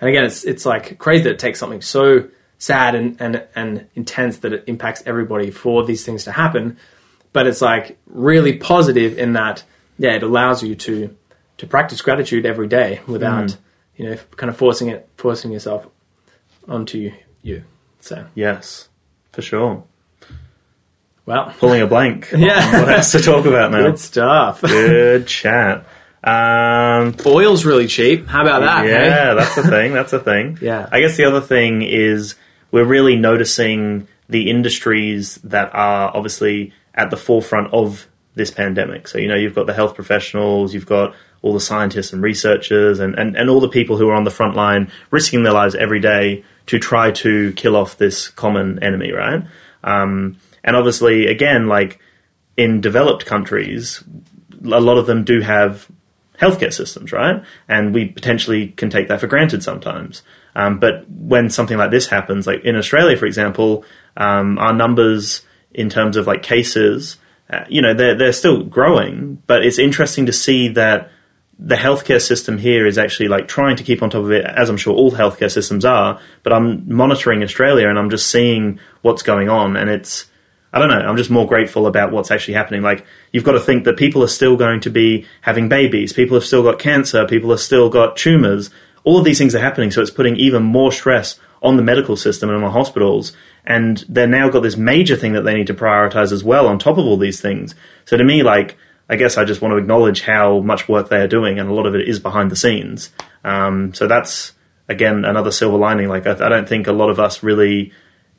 and 0.00 0.08
again 0.08 0.24
it's 0.24 0.44
it's 0.44 0.64
like 0.64 0.98
crazy 0.98 1.24
that 1.24 1.32
it 1.32 1.38
takes 1.38 1.58
something 1.58 1.82
so 1.82 2.28
sad 2.58 2.94
and 2.94 3.20
and, 3.20 3.46
and 3.54 3.86
intense 3.94 4.38
that 4.38 4.52
it 4.52 4.64
impacts 4.66 5.02
everybody 5.06 5.50
for 5.50 5.84
these 5.84 6.04
things 6.04 6.24
to 6.24 6.32
happen 6.32 6.78
but 7.32 7.46
it's 7.46 7.60
like 7.60 7.98
really 8.06 8.56
positive 8.56 9.18
in 9.18 9.34
that 9.34 9.64
yeah 9.98 10.12
it 10.12 10.22
allows 10.22 10.62
you 10.62 10.74
to 10.74 11.14
to 11.58 11.66
practice 11.66 12.00
gratitude 12.00 12.46
every 12.46 12.68
day 12.68 13.00
without 13.06 13.48
mm. 13.48 13.56
you 13.96 14.08
know 14.08 14.16
kind 14.36 14.50
of 14.50 14.56
forcing 14.56 14.88
it 14.88 15.08
forcing 15.16 15.52
yourself 15.52 15.86
onto 16.68 16.98
you 16.98 17.12
so 18.04 18.26
Yes, 18.34 18.90
for 19.32 19.40
sure. 19.40 19.82
well 21.24 21.54
Pulling 21.58 21.80
a 21.80 21.86
blank. 21.86 22.30
Yeah. 22.36 22.80
what 22.80 22.90
else 22.90 23.12
to 23.12 23.20
talk 23.20 23.46
about 23.46 23.70
now? 23.70 23.82
good 23.82 23.98
stuff 23.98 24.60
Good 24.60 25.26
chat. 25.26 25.86
Um, 26.26 27.14
oil's 27.26 27.66
really 27.66 27.86
cheap 27.86 28.26
how 28.26 28.40
about 28.40 28.60
that 28.60 28.86
hey? 28.86 28.92
yeah, 28.92 29.34
that's 29.38 29.54
the 29.56 29.62
thing. 29.62 29.92
That's 29.92 30.10
the 30.10 30.20
thing. 30.20 30.58
Yeah. 30.64 30.88
I 30.90 31.00
guess 31.00 31.18
the 31.18 31.24
other 31.26 31.42
thing 31.42 31.82
is 31.82 32.34
we're 32.70 32.86
really 32.86 33.16
noticing 33.16 34.08
the 34.28 34.48
industries 34.48 35.36
that 35.44 35.70
are 35.74 36.10
obviously 36.14 36.72
at 36.94 37.10
the 37.10 37.16
forefront 37.18 37.74
of 37.74 38.06
this 38.34 38.50
pandemic. 38.50 39.06
So, 39.08 39.18
you 39.18 39.28
know, 39.28 39.36
you've 39.36 39.54
got 39.54 39.66
the 39.66 39.74
health 39.74 39.94
professionals, 39.94 40.74
you've 40.74 40.86
got 40.86 41.14
all 41.42 41.52
the 41.52 41.60
scientists 41.60 42.12
and 42.12 42.22
researchers, 42.22 43.00
and, 43.00 43.14
and, 43.16 43.36
and 43.36 43.50
all 43.50 43.60
the 43.60 43.68
people 43.68 43.96
who 43.96 44.08
are 44.08 44.14
on 44.14 44.24
the 44.24 44.30
front 44.30 44.56
line 44.56 44.90
risking 45.10 45.42
their 45.42 45.52
lives 45.52 45.74
every 45.74 46.00
day 46.00 46.42
to 46.66 46.78
try 46.78 47.10
to 47.10 47.52
kill 47.52 47.76
off 47.76 47.98
this 47.98 48.28
common 48.28 48.82
enemy, 48.82 49.12
right? 49.12 49.44
Um, 49.82 50.38
and 50.64 50.74
obviously, 50.74 51.26
again, 51.26 51.68
like 51.68 52.00
in 52.56 52.80
developed 52.80 53.26
countries, 53.26 54.02
a 54.64 54.80
lot 54.80 54.96
of 54.96 55.06
them 55.06 55.24
do 55.24 55.40
have 55.40 55.86
healthcare 56.40 56.72
systems, 56.72 57.12
right? 57.12 57.42
And 57.68 57.94
we 57.94 58.06
potentially 58.06 58.68
can 58.68 58.90
take 58.90 59.08
that 59.08 59.20
for 59.20 59.26
granted 59.26 59.62
sometimes. 59.62 60.22
Um, 60.54 60.78
but 60.78 61.08
when 61.08 61.50
something 61.50 61.78
like 61.78 61.90
this 61.90 62.06
happens, 62.06 62.46
like 62.46 62.64
in 62.64 62.76
Australia, 62.76 63.16
for 63.16 63.26
example, 63.26 63.84
um, 64.16 64.58
our 64.58 64.72
numbers 64.72 65.42
in 65.72 65.88
terms 65.88 66.16
of 66.16 66.26
like 66.26 66.42
cases, 66.42 67.16
uh, 67.50 67.64
you 67.68 67.82
know, 67.82 67.94
they're 67.94 68.14
they're 68.14 68.32
still 68.32 68.62
growing. 68.64 69.42
But 69.46 69.64
it's 69.64 69.78
interesting 69.78 70.26
to 70.26 70.32
see 70.32 70.68
that 70.68 71.10
the 71.58 71.76
healthcare 71.76 72.20
system 72.20 72.58
here 72.58 72.86
is 72.86 72.98
actually 72.98 73.28
like 73.28 73.46
trying 73.46 73.76
to 73.76 73.84
keep 73.84 74.02
on 74.02 74.10
top 74.10 74.24
of 74.24 74.32
it, 74.32 74.44
as 74.44 74.68
I'm 74.68 74.76
sure 74.76 74.94
all 74.94 75.12
healthcare 75.12 75.50
systems 75.50 75.84
are. 75.84 76.20
But 76.42 76.52
I'm 76.52 76.92
monitoring 76.92 77.42
Australia 77.42 77.88
and 77.88 77.98
I'm 77.98 78.10
just 78.10 78.30
seeing 78.30 78.80
what's 79.02 79.22
going 79.22 79.48
on, 79.48 79.76
and 79.76 79.90
it's 79.90 80.26
I 80.74 80.80
don't 80.80 80.88
know. 80.88 80.98
I'm 80.98 81.16
just 81.16 81.30
more 81.30 81.46
grateful 81.46 81.86
about 81.86 82.10
what's 82.10 82.32
actually 82.32 82.54
happening. 82.54 82.82
Like 82.82 83.06
you've 83.30 83.44
got 83.44 83.52
to 83.52 83.60
think 83.60 83.84
that 83.84 83.96
people 83.96 84.24
are 84.24 84.28
still 84.28 84.56
going 84.56 84.80
to 84.80 84.90
be 84.90 85.24
having 85.40 85.68
babies. 85.68 86.12
People 86.12 86.36
have 86.36 86.44
still 86.44 86.64
got 86.64 86.80
cancer. 86.80 87.24
People 87.26 87.50
have 87.50 87.60
still 87.60 87.88
got 87.88 88.16
tumors. 88.16 88.70
All 89.04 89.16
of 89.16 89.24
these 89.24 89.38
things 89.38 89.54
are 89.54 89.60
happening, 89.60 89.92
so 89.92 90.02
it's 90.02 90.10
putting 90.10 90.34
even 90.34 90.64
more 90.64 90.90
stress 90.90 91.38
on 91.62 91.76
the 91.76 91.82
medical 91.82 92.16
system 92.16 92.48
and 92.48 92.56
on 92.56 92.64
the 92.64 92.70
hospitals. 92.70 93.36
And 93.64 94.04
they're 94.08 94.26
now 94.26 94.50
got 94.50 94.64
this 94.64 94.76
major 94.76 95.14
thing 95.14 95.34
that 95.34 95.42
they 95.42 95.54
need 95.54 95.68
to 95.68 95.74
prioritize 95.74 96.32
as 96.32 96.42
well 96.42 96.66
on 96.66 96.80
top 96.80 96.98
of 96.98 97.06
all 97.06 97.18
these 97.18 97.40
things. 97.40 97.76
So 98.04 98.16
to 98.16 98.24
me, 98.24 98.42
like 98.42 98.76
I 99.08 99.14
guess 99.14 99.38
I 99.38 99.44
just 99.44 99.62
want 99.62 99.72
to 99.72 99.78
acknowledge 99.78 100.22
how 100.22 100.58
much 100.58 100.88
work 100.88 101.08
they 101.08 101.20
are 101.20 101.28
doing, 101.28 101.60
and 101.60 101.70
a 101.70 101.72
lot 101.72 101.86
of 101.86 101.94
it 101.94 102.08
is 102.08 102.18
behind 102.18 102.50
the 102.50 102.56
scenes. 102.56 103.10
Um, 103.44 103.94
so 103.94 104.08
that's 104.08 104.52
again 104.88 105.24
another 105.24 105.52
silver 105.52 105.78
lining. 105.78 106.08
Like 106.08 106.26
I, 106.26 106.32
I 106.32 106.48
don't 106.48 106.68
think 106.68 106.88
a 106.88 106.92
lot 106.92 107.10
of 107.10 107.20
us 107.20 107.44
really 107.44 107.92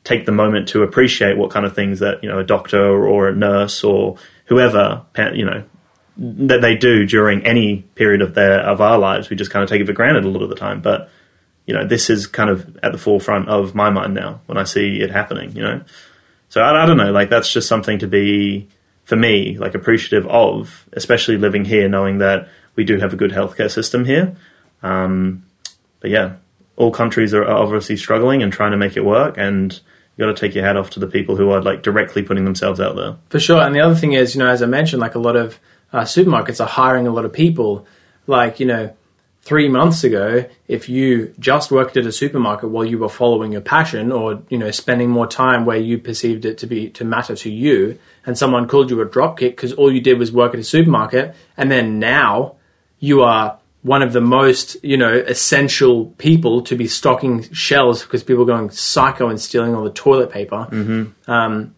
take 0.06 0.24
the 0.24 0.32
moment 0.32 0.68
to 0.68 0.84
appreciate 0.84 1.36
what 1.36 1.50
kind 1.50 1.66
of 1.66 1.74
things 1.74 1.98
that 1.98 2.22
you 2.22 2.28
know 2.28 2.38
a 2.38 2.44
doctor 2.44 3.06
or 3.06 3.28
a 3.28 3.34
nurse 3.34 3.82
or 3.82 4.16
whoever 4.44 5.04
you 5.34 5.44
know 5.44 5.64
that 6.16 6.62
they 6.62 6.76
do 6.76 7.04
during 7.04 7.44
any 7.44 7.82
period 7.96 8.22
of 8.22 8.34
their 8.34 8.60
of 8.60 8.80
our 8.80 8.98
lives. 8.98 9.28
We 9.28 9.36
just 9.36 9.50
kind 9.50 9.64
of 9.64 9.68
take 9.68 9.80
it 9.80 9.86
for 9.86 9.92
granted 9.92 10.24
a 10.24 10.28
lot 10.28 10.42
of 10.42 10.48
the 10.48 10.54
time, 10.54 10.80
but 10.80 11.10
you 11.66 11.74
know 11.74 11.84
this 11.84 12.08
is 12.08 12.28
kind 12.28 12.48
of 12.48 12.78
at 12.84 12.92
the 12.92 12.98
forefront 12.98 13.48
of 13.48 13.74
my 13.74 13.90
mind 13.90 14.14
now 14.14 14.40
when 14.46 14.56
I 14.56 14.62
see 14.62 15.00
it 15.00 15.10
happening. 15.10 15.54
You 15.56 15.62
know, 15.62 15.84
so 16.48 16.62
I, 16.62 16.84
I 16.84 16.86
don't 16.86 16.96
know. 16.96 17.10
Like 17.10 17.28
that's 17.28 17.52
just 17.52 17.68
something 17.68 17.98
to 17.98 18.06
be 18.06 18.68
for 19.04 19.16
me 19.16 19.58
like 19.58 19.74
appreciative 19.74 20.26
of, 20.28 20.86
especially 20.92 21.36
living 21.36 21.64
here, 21.64 21.88
knowing 21.88 22.18
that 22.18 22.48
we 22.76 22.84
do 22.84 22.98
have 23.00 23.12
a 23.12 23.16
good 23.16 23.32
healthcare 23.32 23.70
system 23.70 24.04
here. 24.04 24.36
Um, 24.84 25.44
but 25.98 26.10
yeah, 26.10 26.36
all 26.76 26.92
countries 26.92 27.34
are 27.34 27.44
obviously 27.44 27.96
struggling 27.96 28.44
and 28.44 28.52
trying 28.52 28.70
to 28.70 28.76
make 28.76 28.96
it 28.96 29.04
work, 29.04 29.36
and 29.36 29.80
got 30.18 30.26
to 30.26 30.34
take 30.34 30.54
your 30.54 30.64
hat 30.64 30.76
off 30.76 30.90
to 30.90 31.00
the 31.00 31.06
people 31.06 31.36
who 31.36 31.50
are 31.50 31.60
like 31.62 31.82
directly 31.82 32.22
putting 32.22 32.44
themselves 32.44 32.80
out 32.80 32.96
there. 32.96 33.16
For 33.28 33.40
sure. 33.40 33.60
And 33.60 33.74
the 33.74 33.80
other 33.80 33.94
thing 33.94 34.12
is, 34.12 34.34
you 34.34 34.38
know, 34.38 34.48
as 34.48 34.62
I 34.62 34.66
mentioned, 34.66 35.00
like 35.00 35.14
a 35.14 35.18
lot 35.20 35.36
of 35.36 35.58
uh, 35.92 36.02
supermarkets 36.02 36.60
are 36.60 36.68
hiring 36.68 37.06
a 37.06 37.12
lot 37.12 37.24
of 37.24 37.32
people. 37.32 37.86
Like, 38.26 38.58
you 38.58 38.66
know, 38.66 38.94
three 39.42 39.68
months 39.68 40.02
ago, 40.02 40.44
if 40.66 40.88
you 40.88 41.32
just 41.38 41.70
worked 41.70 41.96
at 41.96 42.04
a 42.04 42.10
supermarket 42.10 42.68
while 42.68 42.84
you 42.84 42.98
were 42.98 43.08
following 43.08 43.52
your 43.52 43.60
passion 43.60 44.10
or, 44.10 44.42
you 44.48 44.58
know, 44.58 44.70
spending 44.72 45.08
more 45.08 45.26
time 45.26 45.64
where 45.64 45.76
you 45.76 45.98
perceived 45.98 46.44
it 46.44 46.58
to 46.58 46.66
be, 46.66 46.90
to 46.90 47.04
matter 47.04 47.36
to 47.36 47.50
you, 47.50 47.98
and 48.24 48.36
someone 48.36 48.66
called 48.66 48.90
you 48.90 49.00
a 49.00 49.06
dropkick 49.06 49.50
because 49.50 49.72
all 49.74 49.92
you 49.92 50.00
did 50.00 50.18
was 50.18 50.32
work 50.32 50.52
at 50.54 50.60
a 50.60 50.64
supermarket, 50.64 51.36
and 51.56 51.70
then 51.70 52.00
now 52.00 52.56
you 52.98 53.22
are 53.22 53.58
one 53.86 54.02
of 54.02 54.12
the 54.12 54.20
most, 54.20 54.76
you 54.82 54.96
know, 54.96 55.14
essential 55.14 56.06
people 56.18 56.62
to 56.62 56.74
be 56.74 56.88
stocking 56.88 57.42
shelves 57.52 58.02
because 58.02 58.24
people 58.24 58.42
are 58.42 58.46
going 58.46 58.68
psycho 58.70 59.28
and 59.28 59.40
stealing 59.40 59.76
all 59.76 59.84
the 59.84 59.90
toilet 59.90 60.30
paper. 60.30 60.66
Mm-hmm. 60.70 61.30
Um, 61.30 61.74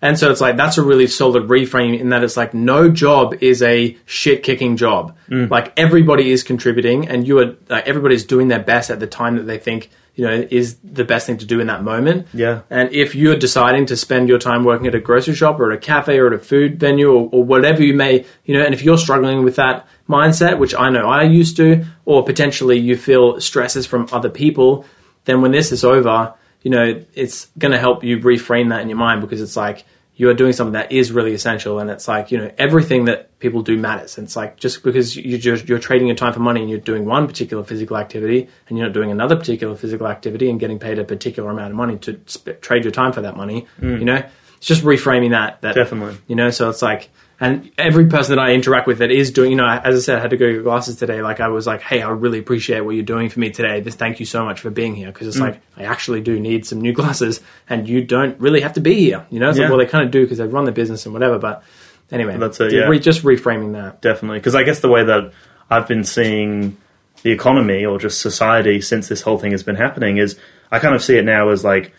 and 0.00 0.18
so 0.18 0.32
it's 0.32 0.40
like 0.40 0.56
that's 0.56 0.78
a 0.78 0.82
really 0.82 1.06
solid 1.06 1.44
reframe 1.44 1.96
in 1.98 2.08
that 2.08 2.24
it's 2.24 2.36
like 2.36 2.52
no 2.52 2.90
job 2.90 3.36
is 3.40 3.62
a 3.62 3.96
shit 4.04 4.42
kicking 4.42 4.76
job. 4.76 5.16
Like 5.48 5.72
everybody 5.76 6.32
is 6.32 6.42
contributing, 6.42 7.06
and 7.06 7.26
you 7.26 7.38
are 7.38 7.56
like 7.68 7.86
everybody's 7.86 8.24
doing 8.24 8.48
their 8.48 8.62
best 8.62 8.90
at 8.90 8.98
the 8.98 9.06
time 9.06 9.36
that 9.36 9.44
they 9.44 9.58
think 9.58 9.90
you 10.16 10.26
know 10.26 10.46
is 10.50 10.76
the 10.82 11.04
best 11.04 11.26
thing 11.26 11.38
to 11.38 11.46
do 11.46 11.60
in 11.60 11.68
that 11.68 11.84
moment. 11.84 12.26
Yeah. 12.34 12.62
And 12.68 12.92
if 12.92 13.14
you're 13.14 13.36
deciding 13.36 13.86
to 13.86 13.96
spend 13.96 14.28
your 14.28 14.40
time 14.40 14.64
working 14.64 14.88
at 14.88 14.96
a 14.96 15.00
grocery 15.00 15.36
shop 15.36 15.60
or 15.60 15.70
at 15.70 15.78
a 15.78 15.80
cafe 15.80 16.18
or 16.18 16.26
at 16.26 16.32
a 16.32 16.38
food 16.38 16.80
venue 16.80 17.12
or, 17.12 17.28
or 17.30 17.44
whatever 17.44 17.84
you 17.84 17.94
may, 17.94 18.24
you 18.44 18.58
know, 18.58 18.64
and 18.64 18.74
if 18.74 18.82
you're 18.82 18.98
struggling 18.98 19.44
with 19.44 19.54
that 19.54 19.86
mindset, 20.12 20.58
which 20.58 20.74
I 20.74 20.90
know 20.90 21.08
I 21.08 21.22
used 21.22 21.56
to, 21.56 21.84
or 22.04 22.24
potentially 22.24 22.78
you 22.78 22.96
feel 22.96 23.40
stresses 23.40 23.86
from 23.86 24.08
other 24.12 24.30
people, 24.30 24.84
then 25.24 25.42
when 25.42 25.52
this 25.52 25.72
is 25.72 25.84
over, 25.84 26.34
you 26.62 26.70
know, 26.70 27.02
it's 27.14 27.46
going 27.58 27.72
to 27.72 27.78
help 27.78 28.04
you 28.04 28.18
reframe 28.18 28.68
that 28.70 28.82
in 28.82 28.88
your 28.88 28.98
mind 28.98 29.20
because 29.20 29.40
it's 29.40 29.56
like 29.56 29.84
you 30.14 30.28
are 30.28 30.34
doing 30.34 30.52
something 30.52 30.74
that 30.74 30.92
is 30.92 31.10
really 31.10 31.32
essential 31.32 31.78
and 31.78 31.90
it's 31.90 32.06
like, 32.06 32.30
you 32.30 32.38
know, 32.38 32.50
everything 32.58 33.06
that 33.06 33.38
people 33.38 33.62
do 33.62 33.76
matters. 33.78 34.18
And 34.18 34.26
it's 34.26 34.36
like 34.36 34.58
just 34.58 34.84
because 34.84 35.16
you 35.16 35.38
just, 35.38 35.68
you're 35.68 35.78
trading 35.78 36.06
your 36.06 36.16
time 36.16 36.32
for 36.32 36.40
money 36.40 36.60
and 36.60 36.68
you're 36.68 36.78
doing 36.78 37.06
one 37.06 37.26
particular 37.26 37.64
physical 37.64 37.96
activity 37.96 38.48
and 38.68 38.78
you're 38.78 38.86
not 38.86 38.94
doing 38.94 39.10
another 39.10 39.36
particular 39.36 39.74
physical 39.74 40.06
activity 40.06 40.50
and 40.50 40.60
getting 40.60 40.78
paid 40.78 40.98
a 40.98 41.04
particular 41.04 41.50
amount 41.50 41.70
of 41.70 41.76
money 41.76 41.96
to 41.98 42.20
sp- 42.28 42.60
trade 42.60 42.84
your 42.84 42.92
time 42.92 43.12
for 43.12 43.22
that 43.22 43.36
money, 43.36 43.66
hmm. 43.80 43.96
you 43.96 44.04
know, 44.04 44.22
it's 44.62 44.68
just 44.68 44.84
reframing 44.84 45.30
that, 45.30 45.60
that 45.62 45.74
Definitely. 45.74 46.16
you 46.28 46.36
know 46.36 46.50
so 46.50 46.70
it's 46.70 46.82
like 46.82 47.10
and 47.40 47.70
every 47.78 48.06
person 48.06 48.36
that 48.36 48.42
i 48.42 48.52
interact 48.52 48.86
with 48.86 48.98
that 48.98 49.10
is 49.10 49.30
doing 49.30 49.50
you 49.50 49.56
know 49.56 49.66
as 49.66 49.96
i 49.96 49.98
said 49.98 50.18
i 50.18 50.20
had 50.20 50.30
to 50.30 50.36
go 50.36 50.52
get 50.52 50.62
glasses 50.62 50.96
today 50.96 51.22
like 51.22 51.40
i 51.40 51.48
was 51.48 51.66
like 51.66 51.82
hey 51.82 52.02
i 52.02 52.08
really 52.08 52.38
appreciate 52.38 52.80
what 52.80 52.94
you're 52.94 53.04
doing 53.04 53.28
for 53.28 53.40
me 53.40 53.50
today 53.50 53.80
this 53.80 53.94
thank 53.94 54.20
you 54.20 54.26
so 54.26 54.44
much 54.44 54.60
for 54.60 54.70
being 54.70 54.94
here 54.94 55.12
because 55.12 55.26
it's 55.26 55.38
mm. 55.38 55.42
like 55.42 55.60
i 55.76 55.84
actually 55.84 56.20
do 56.20 56.38
need 56.38 56.64
some 56.66 56.80
new 56.80 56.92
glasses 57.00 57.40
and 57.68 57.88
you 57.88 58.04
don't 58.04 58.38
really 58.40 58.60
have 58.60 58.72
to 58.72 58.80
be 58.80 58.94
here 58.94 59.26
you 59.30 59.40
know 59.40 59.48
it's 59.48 59.58
like, 59.58 59.64
Yeah. 59.64 59.70
well 59.70 59.78
they 59.78 59.86
kind 59.86 60.04
of 60.04 60.10
do 60.10 60.22
because 60.22 60.38
they 60.38 60.46
run 60.46 60.64
the 60.64 60.72
business 60.72 61.04
and 61.06 61.12
whatever 61.12 61.38
but 61.38 61.62
anyway 62.10 62.36
That's 62.36 62.60
it, 62.60 62.72
yeah. 62.72 62.82
re- 62.82 62.98
just 62.98 63.22
reframing 63.22 63.72
that 63.72 64.02
definitely. 64.02 64.38
Because 64.38 64.54
I 64.54 64.62
guess 64.62 64.80
the 64.80 64.88
way 64.88 65.04
that 65.04 65.32
I've 65.70 65.88
been 65.88 66.04
seeing 66.04 66.76
the 67.22 67.30
economy 67.30 67.84
or 67.84 67.98
just 67.98 68.20
society 68.20 68.80
since 68.80 69.08
this 69.08 69.22
whole 69.22 69.38
thing 69.38 69.52
has 69.52 69.62
been 69.62 69.76
happening 69.76 70.18
is 70.18 70.38
I 70.70 70.78
kind 70.78 70.94
of 70.94 71.02
see 71.02 71.16
it 71.16 71.24
now 71.24 71.48
as 71.48 71.64
like 71.64 71.94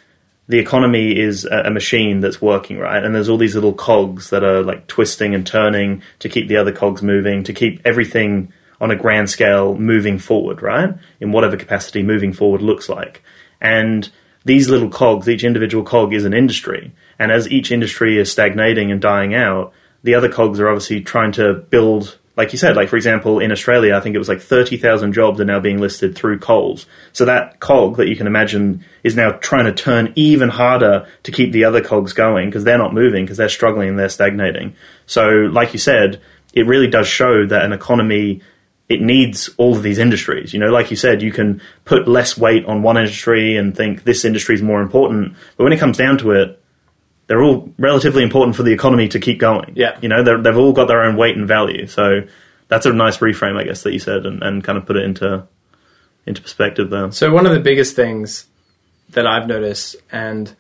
the 0.48 0.60
economy 0.60 1.18
is 1.18 1.46
a, 1.46 1.72
machine 1.72 2.20
that's 2.20 2.42
working, 2.42 2.78
right? 2.78 3.04
And 3.04 3.16
there's 3.16 3.30
all 3.30 3.38
these 3.38 3.56
little 3.56 3.74
cogs 3.74 4.30
that 4.30 4.44
are 4.44 4.62
like 4.62 4.88
twisting 4.88 5.34
and 5.34 5.48
turning 5.48 6.04
to 6.20 6.28
keep 6.28 6.48
the 6.48 6.58
other 6.58 6.74
cogs 6.74 7.02
moving, 7.02 7.44
to 7.46 7.54
keep 7.54 7.82
everything 7.86 8.52
on 8.82 8.92
a 8.92 8.96
grand 8.96 9.30
scale 9.30 9.78
moving 9.78 10.20
forward, 10.20 10.62
right? 10.62 10.94
In 11.22 11.32
whatever 11.32 11.56
capacity 11.56 12.04
moving 12.04 12.34
forward 12.34 12.62
looks 12.62 12.90
like. 12.90 13.24
And 13.62 14.10
these 14.44 14.70
little 14.70 14.90
cogs, 14.90 15.30
each 15.30 15.46
individual 15.46 15.86
cog 15.86 16.14
is 16.14 16.26
an 16.26 16.34
industry. 16.34 16.92
And 17.18 17.32
as 17.32 17.50
each 17.50 17.72
industry 17.72 18.18
is 18.18 18.30
stagnating 18.30 18.92
and 18.92 19.02
dying 19.02 19.34
out, 19.34 19.72
the 20.04 20.16
other 20.16 20.30
cogs 20.30 20.60
are 20.60 20.68
obviously 20.68 21.00
trying 21.00 21.32
to 21.34 21.54
build, 21.54 22.20
like 22.36 22.52
you 22.52 22.58
said, 22.58 22.76
like 22.76 22.90
for 22.90 22.96
example, 22.96 23.40
in 23.40 23.52
Australia, 23.52 23.96
I 23.96 24.00
think 24.00 24.16
it 24.16 24.20
was 24.20 24.30
like 24.30 24.42
30,000 24.42 25.14
jobs 25.14 25.40
are 25.40 25.46
now 25.46 25.60
being 25.60 25.80
listed 25.80 26.16
through 26.16 26.40
Coles. 26.40 26.88
So 27.12 27.26
that 27.26 27.60
cog 27.60 27.98
that 27.98 28.08
you 28.08 28.16
can 28.16 28.26
imagine 28.26 28.84
is 29.04 29.16
now 29.16 29.34
trying 29.34 29.66
to 29.66 29.74
turn 29.74 30.14
even 30.16 30.50
harder 30.50 31.08
to 31.24 31.32
keep 31.32 31.52
the 31.52 31.66
other 31.66 31.82
cogs 31.82 32.14
going 32.14 32.50
because 32.50 32.64
they're 32.64 32.78
not 32.78 32.94
moving 32.94 33.24
because 33.24 33.38
they're 33.38 33.50
struggling 33.50 33.90
and 33.90 34.00
they're 34.00 34.10
stagnating. 34.10 34.76
So, 35.06 35.28
like 35.30 35.74
you 35.74 35.80
said, 35.80 36.22
it 36.54 36.66
really 36.66 36.88
does 36.88 37.08
show 37.08 37.46
that 37.46 37.66
an 37.66 37.74
economy 37.74 38.42
it 38.90 39.02
needs 39.02 39.50
all 39.58 39.76
of 39.76 39.84
these 39.84 39.98
industries. 39.98 40.54
You 40.54 40.60
know, 40.60 40.70
like 40.70 40.92
you 40.92 40.98
said, 40.98 41.22
you 41.22 41.32
can 41.32 41.62
put 41.86 42.08
less 42.08 42.38
weight 42.38 42.66
on 42.66 42.82
one 42.84 42.98
industry 42.98 43.56
and 43.56 43.76
think 43.76 44.04
this 44.04 44.26
industry 44.26 44.56
is 44.56 44.62
more 44.62 44.82
important, 44.82 45.36
but 45.56 45.64
when 45.64 45.74
it 45.74 45.80
comes 45.80 45.98
down 45.98 46.18
to 46.20 46.32
it, 46.32 46.63
they're 47.34 47.42
all 47.42 47.74
relatively 47.80 48.22
important 48.22 48.56
for 48.56 48.62
the 48.62 48.72
economy 48.72 49.08
to 49.08 49.20
keep 49.20 49.40
going. 49.40 49.74
Yeah. 49.76 49.98
You 50.02 50.08
know, 50.08 50.24
they've 50.24 50.56
all 50.56 50.72
got 50.72 50.88
their 50.88 51.02
own 51.02 51.16
weight 51.18 51.36
and 51.36 51.48
value. 51.48 51.88
So 51.88 52.22
that's 52.68 52.86
a 52.86 52.94
nice 52.94 53.18
reframe, 53.18 53.60
I 53.60 53.64
guess, 53.64 53.82
that 53.82 53.92
you 53.92 53.98
said, 53.98 54.28
and, 54.28 54.44
and 54.44 54.64
kind 54.64 54.78
of 54.78 54.86
put 54.86 54.98
it 54.98 55.04
into 55.04 55.48
into 56.28 56.44
perspective 56.44 56.92
there. 56.92 57.12
So 57.12 57.32
one 57.32 57.48
of 57.48 57.52
the 57.52 57.60
biggest 57.60 57.96
things 57.96 58.46
that 59.10 59.26
I've 59.26 59.48
noticed, 59.48 59.96
and 60.12 60.56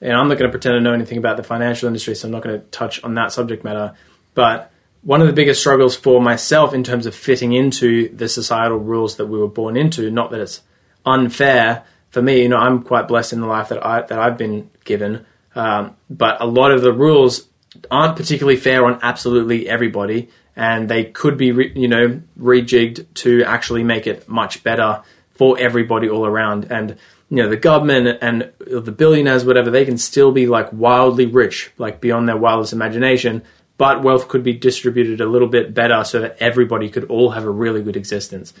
and 0.00 0.12
I'm 0.12 0.28
not 0.28 0.38
going 0.38 0.48
to 0.48 0.56
pretend 0.56 0.74
to 0.74 0.80
know 0.80 0.92
anything 0.92 1.18
about 1.18 1.38
the 1.38 1.42
financial 1.42 1.88
industry, 1.88 2.14
so 2.14 2.28
I'm 2.28 2.32
not 2.32 2.44
going 2.44 2.60
to 2.60 2.66
touch 2.68 3.02
on 3.02 3.14
that 3.14 3.32
subject 3.32 3.64
matter. 3.64 3.94
But 4.34 4.70
one 5.02 5.20
of 5.20 5.26
the 5.26 5.32
biggest 5.32 5.58
struggles 5.58 5.96
for 5.96 6.22
myself 6.22 6.72
in 6.72 6.84
terms 6.84 7.06
of 7.06 7.16
fitting 7.16 7.52
into 7.52 8.14
the 8.14 8.28
societal 8.28 8.78
rules 8.78 9.16
that 9.16 9.26
we 9.26 9.40
were 9.40 9.48
born 9.48 9.76
into, 9.76 10.08
not 10.08 10.30
that 10.30 10.38
it's 10.38 10.62
unfair 11.04 11.82
for 12.10 12.22
me. 12.22 12.42
You 12.42 12.48
know, 12.48 12.58
I'm 12.58 12.84
quite 12.84 13.08
blessed 13.08 13.32
in 13.32 13.40
the 13.40 13.48
life 13.48 13.70
that 13.70 13.84
I 13.84 14.02
that 14.02 14.20
I've 14.20 14.38
been 14.38 14.70
given, 14.84 15.26
um, 15.54 15.96
but 16.08 16.40
a 16.40 16.46
lot 16.46 16.72
of 16.72 16.82
the 16.82 16.92
rules 16.92 17.48
aren't 17.90 18.16
particularly 18.16 18.56
fair 18.56 18.84
on 18.84 18.98
absolutely 19.02 19.68
everybody, 19.68 20.28
and 20.56 20.88
they 20.88 21.04
could 21.04 21.36
be, 21.36 21.52
re- 21.52 21.72
you 21.74 21.88
know, 21.88 22.20
rejigged 22.38 23.06
to 23.14 23.42
actually 23.44 23.82
make 23.82 24.06
it 24.06 24.28
much 24.28 24.62
better 24.62 25.02
for 25.34 25.58
everybody 25.58 26.08
all 26.08 26.26
around. 26.26 26.70
And 26.70 26.96
you 27.30 27.38
know, 27.38 27.48
the 27.48 27.56
government 27.56 28.18
and 28.20 28.52
the 28.58 28.92
billionaires, 28.92 29.44
whatever, 29.44 29.70
they 29.70 29.86
can 29.86 29.96
still 29.96 30.32
be 30.32 30.46
like 30.46 30.70
wildly 30.70 31.24
rich, 31.24 31.70
like 31.78 32.00
beyond 32.00 32.28
their 32.28 32.36
wildest 32.36 32.74
imagination. 32.74 33.42
But 33.78 34.02
wealth 34.02 34.28
could 34.28 34.44
be 34.44 34.52
distributed 34.52 35.22
a 35.22 35.26
little 35.26 35.48
bit 35.48 35.72
better 35.72 36.04
so 36.04 36.20
that 36.20 36.36
everybody 36.40 36.90
could 36.90 37.04
all 37.04 37.30
have 37.30 37.44
a 37.44 37.50
really 37.50 37.82
good 37.82 37.96
existence. 37.96 38.52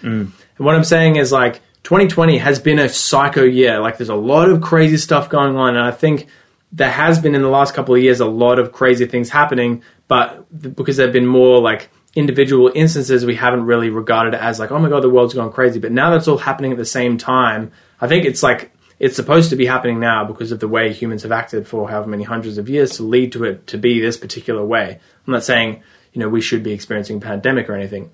And 0.56 0.66
what 0.66 0.74
I'm 0.74 0.84
saying 0.84 1.16
is 1.16 1.30
like 1.30 1.60
2020 1.82 2.38
has 2.38 2.58
been 2.58 2.78
a 2.78 2.88
psycho 2.88 3.44
year. 3.44 3.78
Like 3.78 3.98
there's 3.98 4.08
a 4.08 4.14
lot 4.14 4.48
of 4.48 4.62
crazy 4.62 4.96
stuff 4.96 5.28
going 5.28 5.54
on, 5.54 5.76
and 5.76 5.84
I 5.84 5.90
think 5.90 6.28
there 6.72 6.90
has 6.90 7.20
been 7.20 7.34
in 7.34 7.42
the 7.42 7.48
last 7.48 7.74
couple 7.74 7.94
of 7.94 8.02
years 8.02 8.20
a 8.20 8.26
lot 8.26 8.58
of 8.58 8.72
crazy 8.72 9.06
things 9.06 9.28
happening, 9.28 9.82
but 10.08 10.46
because 10.74 10.96
there 10.96 11.06
have 11.06 11.12
been 11.12 11.26
more 11.26 11.60
like 11.60 11.90
individual 12.14 12.72
instances, 12.74 13.24
we 13.24 13.36
haven't 13.36 13.64
really 13.64 13.90
regarded 13.90 14.34
it 14.34 14.40
as 14.40 14.58
like, 14.58 14.70
oh 14.70 14.78
my 14.78 14.88
god, 14.88 15.02
the 15.02 15.10
world's 15.10 15.34
gone 15.34 15.52
crazy. 15.52 15.78
But 15.78 15.92
now 15.92 16.10
that's 16.10 16.28
all 16.28 16.38
happening 16.38 16.72
at 16.72 16.78
the 16.78 16.84
same 16.84 17.18
time. 17.18 17.72
I 18.00 18.08
think 18.08 18.24
it's 18.24 18.42
like 18.42 18.72
it's 18.98 19.16
supposed 19.16 19.50
to 19.50 19.56
be 19.56 19.66
happening 19.66 20.00
now 20.00 20.24
because 20.24 20.50
of 20.50 20.60
the 20.60 20.68
way 20.68 20.92
humans 20.92 21.22
have 21.22 21.32
acted 21.32 21.66
for 21.66 21.88
however 21.88 22.08
many 22.08 22.24
hundreds 22.24 22.56
of 22.56 22.68
years 22.68 22.96
to 22.96 23.02
lead 23.02 23.32
to 23.32 23.44
it 23.44 23.66
to 23.68 23.78
be 23.78 24.00
this 24.00 24.16
particular 24.16 24.64
way. 24.64 24.98
I'm 25.26 25.32
not 25.32 25.44
saying 25.44 25.82
you 26.12 26.20
know 26.20 26.28
we 26.28 26.40
should 26.40 26.62
be 26.62 26.72
experiencing 26.72 27.18
a 27.18 27.20
pandemic 27.20 27.68
or 27.68 27.74
anything, 27.74 28.10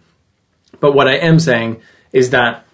but 0.80 0.92
what 0.92 1.06
I 1.06 1.14
am 1.14 1.38
saying 1.38 1.80
is 2.12 2.30
that 2.30 2.64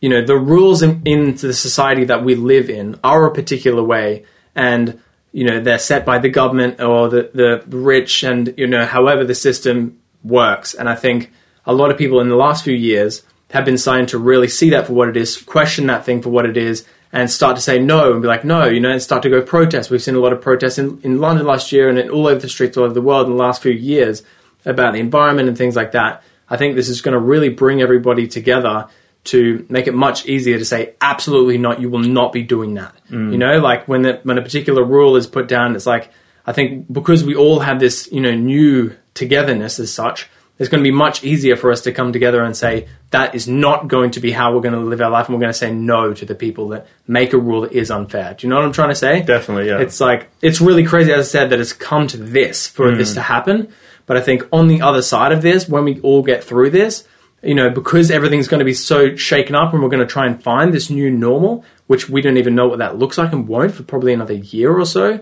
you 0.00 0.10
know 0.10 0.24
the 0.24 0.36
rules 0.36 0.82
in, 0.82 1.02
in 1.06 1.36
the 1.36 1.54
society 1.54 2.04
that 2.04 2.22
we 2.22 2.34
live 2.34 2.68
in 2.68 3.00
are 3.02 3.26
a 3.26 3.32
particular 3.32 3.82
way 3.82 4.24
and 4.54 5.00
you 5.32 5.44
know 5.44 5.60
they're 5.60 5.78
set 5.78 6.04
by 6.04 6.18
the 6.18 6.28
government 6.28 6.80
or 6.80 7.08
the, 7.08 7.30
the 7.34 7.76
rich 7.76 8.22
and 8.22 8.54
you 8.56 8.66
know 8.66 8.84
however 8.84 9.24
the 9.24 9.34
system 9.34 9.98
works. 10.22 10.74
And 10.74 10.88
i 10.88 10.94
think 10.94 11.32
a 11.66 11.74
lot 11.74 11.90
of 11.90 11.98
people 11.98 12.20
in 12.20 12.28
the 12.28 12.36
last 12.36 12.64
few 12.64 12.74
years 12.74 13.22
have 13.50 13.64
been 13.64 13.78
starting 13.78 14.06
to 14.06 14.18
really 14.18 14.48
see 14.48 14.70
that 14.70 14.86
for 14.86 14.92
what 14.92 15.08
it 15.08 15.16
is 15.16 15.36
question 15.36 15.86
that 15.86 16.04
thing 16.04 16.22
for 16.22 16.30
what 16.30 16.46
it 16.46 16.56
is 16.56 16.86
and 17.12 17.30
start 17.30 17.56
to 17.56 17.62
say 17.62 17.78
no 17.78 18.12
and 18.12 18.22
be 18.22 18.28
like 18.28 18.44
no 18.44 18.66
you 18.66 18.80
know 18.80 18.90
and 18.90 19.02
start 19.02 19.22
to 19.22 19.30
go 19.30 19.42
protest. 19.42 19.90
We've 19.90 20.02
seen 20.02 20.14
a 20.14 20.20
lot 20.20 20.32
of 20.32 20.40
protests 20.40 20.78
in, 20.78 21.00
in 21.02 21.20
london 21.20 21.46
last 21.46 21.72
year 21.72 21.88
and 21.88 21.98
in, 21.98 22.10
all 22.10 22.26
over 22.26 22.40
the 22.40 22.48
streets 22.48 22.76
all 22.76 22.84
over 22.84 22.94
the 22.94 23.02
world 23.02 23.26
in 23.26 23.36
the 23.36 23.42
last 23.42 23.62
few 23.62 23.72
years 23.72 24.22
about 24.64 24.92
the 24.92 25.00
environment 25.00 25.48
and 25.48 25.58
things 25.58 25.74
like 25.74 25.92
that. 25.92 26.22
I 26.48 26.56
think 26.56 26.76
this 26.76 26.88
is 26.88 27.00
going 27.00 27.14
to 27.14 27.18
really 27.18 27.48
bring 27.48 27.80
everybody 27.80 28.28
together 28.28 28.88
to 29.24 29.64
make 29.68 29.86
it 29.86 29.94
much 29.94 30.26
easier 30.26 30.58
to 30.58 30.64
say 30.64 30.94
absolutely 31.00 31.56
not 31.58 31.80
you 31.80 31.88
will 31.88 32.00
not 32.00 32.32
be 32.32 32.42
doing 32.42 32.74
that. 32.74 32.94
Mm. 33.10 33.32
You 33.32 33.38
know 33.38 33.58
like 33.58 33.86
when 33.86 34.02
the, 34.02 34.20
when 34.24 34.38
a 34.38 34.42
particular 34.42 34.84
rule 34.84 35.16
is 35.16 35.26
put 35.26 35.48
down 35.48 35.76
it's 35.76 35.86
like 35.86 36.10
i 36.44 36.52
think 36.52 36.92
because 36.92 37.22
we 37.22 37.34
all 37.36 37.60
have 37.60 37.78
this 37.78 38.10
you 38.10 38.20
know 38.20 38.34
new 38.34 38.96
togetherness 39.14 39.78
as 39.78 39.92
such 39.92 40.28
it's 40.58 40.68
going 40.68 40.82
to 40.82 40.88
be 40.88 40.94
much 40.94 41.24
easier 41.24 41.56
for 41.56 41.72
us 41.72 41.82
to 41.82 41.92
come 41.92 42.12
together 42.12 42.44
and 42.44 42.56
say 42.56 42.88
that 43.10 43.34
is 43.34 43.48
not 43.48 43.88
going 43.88 44.12
to 44.12 44.20
be 44.20 44.30
how 44.30 44.54
we're 44.54 44.60
going 44.60 44.74
to 44.74 44.80
live 44.80 45.00
our 45.00 45.10
life 45.10 45.26
and 45.26 45.34
we're 45.34 45.40
going 45.40 45.52
to 45.52 45.58
say 45.58 45.72
no 45.72 46.14
to 46.14 46.24
the 46.24 46.34
people 46.34 46.68
that 46.68 46.86
make 47.06 47.32
a 47.32 47.38
rule 47.38 47.62
that 47.62 47.72
is 47.72 47.90
unfair. 47.90 48.34
Do 48.34 48.46
you 48.46 48.50
know 48.50 48.56
what 48.56 48.64
i'm 48.64 48.72
trying 48.72 48.90
to 48.90 48.94
say? 48.94 49.22
Definitely, 49.22 49.68
yeah. 49.68 49.80
it's 49.80 50.00
like 50.00 50.30
it's 50.40 50.60
really 50.60 50.84
crazy, 50.84 51.12
as 51.12 51.28
I 51.28 51.30
said, 51.30 51.50
that 51.50 51.60
it's 51.60 51.72
come 51.72 52.06
to 52.08 52.16
this 52.16 52.66
for 52.68 52.94
this 52.94 53.12
mm. 53.12 53.14
to 53.14 53.22
happen. 53.22 53.72
But 54.06 54.16
I 54.16 54.20
think 54.20 54.46
on 54.52 54.68
the 54.68 54.82
other 54.82 55.02
side 55.02 55.32
of 55.32 55.42
this, 55.42 55.68
when 55.68 55.84
we 55.84 56.00
all 56.00 56.22
get 56.22 56.44
through 56.44 56.70
this, 56.70 57.06
you 57.42 57.54
know, 57.54 57.70
because 57.70 58.10
everything's 58.10 58.48
going 58.48 58.60
to 58.60 58.64
be 58.64 58.74
so 58.74 59.16
shaken 59.16 59.54
up, 59.54 59.72
and 59.72 59.82
we're 59.82 59.88
going 59.88 60.06
to 60.06 60.12
try 60.12 60.26
and 60.26 60.42
find 60.42 60.72
this 60.72 60.90
new 60.90 61.10
normal, 61.10 61.64
which 61.88 62.08
we 62.08 62.22
don't 62.22 62.36
even 62.36 62.54
know 62.54 62.68
what 62.68 62.78
that 62.78 62.98
looks 62.98 63.18
like 63.18 63.32
and 63.32 63.48
won't 63.48 63.74
for 63.74 63.82
probably 63.82 64.12
another 64.12 64.34
year 64.34 64.72
or 64.72 64.86
so. 64.86 65.18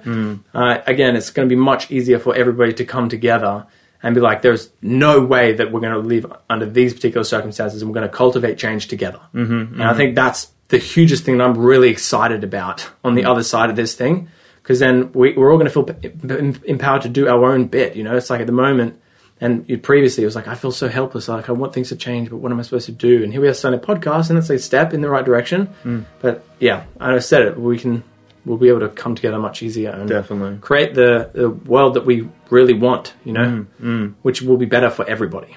Uh, 0.54 0.78
again, 0.86 1.16
it's 1.16 1.30
going 1.30 1.48
to 1.48 1.54
be 1.54 1.60
much 1.60 1.90
easier 1.90 2.18
for 2.18 2.34
everybody 2.34 2.74
to 2.74 2.84
come 2.84 3.08
together 3.08 3.66
and 4.02 4.14
be 4.14 4.20
like, 4.20 4.42
there's 4.42 4.70
no 4.80 5.20
way 5.20 5.52
that 5.52 5.72
we're 5.72 5.80
going 5.80 5.92
to 5.92 5.98
live 5.98 6.24
under 6.48 6.66
these 6.66 6.94
particular 6.94 7.24
circumstances, 7.24 7.82
and 7.82 7.90
we're 7.90 7.94
going 7.94 8.08
to 8.08 8.14
cultivate 8.14 8.58
change 8.58 8.88
together. 8.88 9.20
Mm-hmm, 9.34 9.80
and 9.80 9.82
I 9.82 9.94
think 9.94 10.14
that's 10.14 10.52
the 10.68 10.78
hugest 10.78 11.24
thing 11.24 11.38
that 11.38 11.44
I'm 11.44 11.58
really 11.58 11.88
excited 11.88 12.44
about 12.44 12.88
on 13.02 13.14
the 13.14 13.24
other 13.24 13.42
side 13.42 13.70
of 13.70 13.76
this 13.76 13.94
thing, 13.94 14.28
because 14.62 14.78
then 14.78 15.10
we, 15.12 15.32
we're 15.32 15.50
all 15.50 15.58
going 15.58 15.70
to 15.70 15.72
feel 15.72 16.60
empowered 16.64 17.02
to 17.02 17.08
do 17.08 17.28
our 17.28 17.52
own 17.52 17.66
bit. 17.66 17.96
You 17.96 18.04
know, 18.04 18.16
it's 18.16 18.30
like 18.30 18.40
at 18.40 18.46
the 18.46 18.52
moment, 18.52 19.00
and 19.40 19.82
previously 19.82 20.22
it 20.22 20.26
was 20.26 20.36
like 20.36 20.48
I 20.48 20.54
feel 20.54 20.72
so 20.72 20.88
helpless. 20.88 21.28
Like 21.28 21.48
I 21.48 21.52
want 21.52 21.72
things 21.72 21.88
to 21.88 21.96
change, 21.96 22.28
but 22.30 22.36
what 22.36 22.52
am 22.52 22.58
I 22.58 22.62
supposed 22.62 22.86
to 22.86 22.92
do? 22.92 23.22
And 23.22 23.32
here 23.32 23.40
we 23.40 23.48
are 23.48 23.54
starting 23.54 23.80
a 23.80 23.82
podcast, 23.82 24.30
and 24.30 24.38
it's 24.38 24.50
a 24.50 24.58
step 24.58 24.92
in 24.92 25.00
the 25.00 25.08
right 25.08 25.24
direction. 25.24 25.66
Hmm. 25.82 26.00
But 26.20 26.44
yeah, 26.58 26.84
I 26.98 27.18
said 27.20 27.42
it. 27.42 27.58
We 27.58 27.78
can 27.78 28.04
we'll 28.44 28.58
be 28.58 28.68
able 28.68 28.80
to 28.80 28.88
come 28.88 29.14
together 29.14 29.38
much 29.38 29.62
easier 29.62 29.90
and 29.90 30.08
Definitely. 30.08 30.58
create 30.60 30.94
the, 30.94 31.30
the 31.34 31.50
world 31.50 31.94
that 31.94 32.06
we 32.06 32.28
really 32.48 32.74
want. 32.74 33.14
You 33.24 33.32
know, 33.32 33.50
hmm. 33.50 33.62
Hmm. 34.04 34.06
which 34.22 34.42
will 34.42 34.56
be 34.58 34.66
better 34.66 34.90
for 34.90 35.08
everybody. 35.08 35.56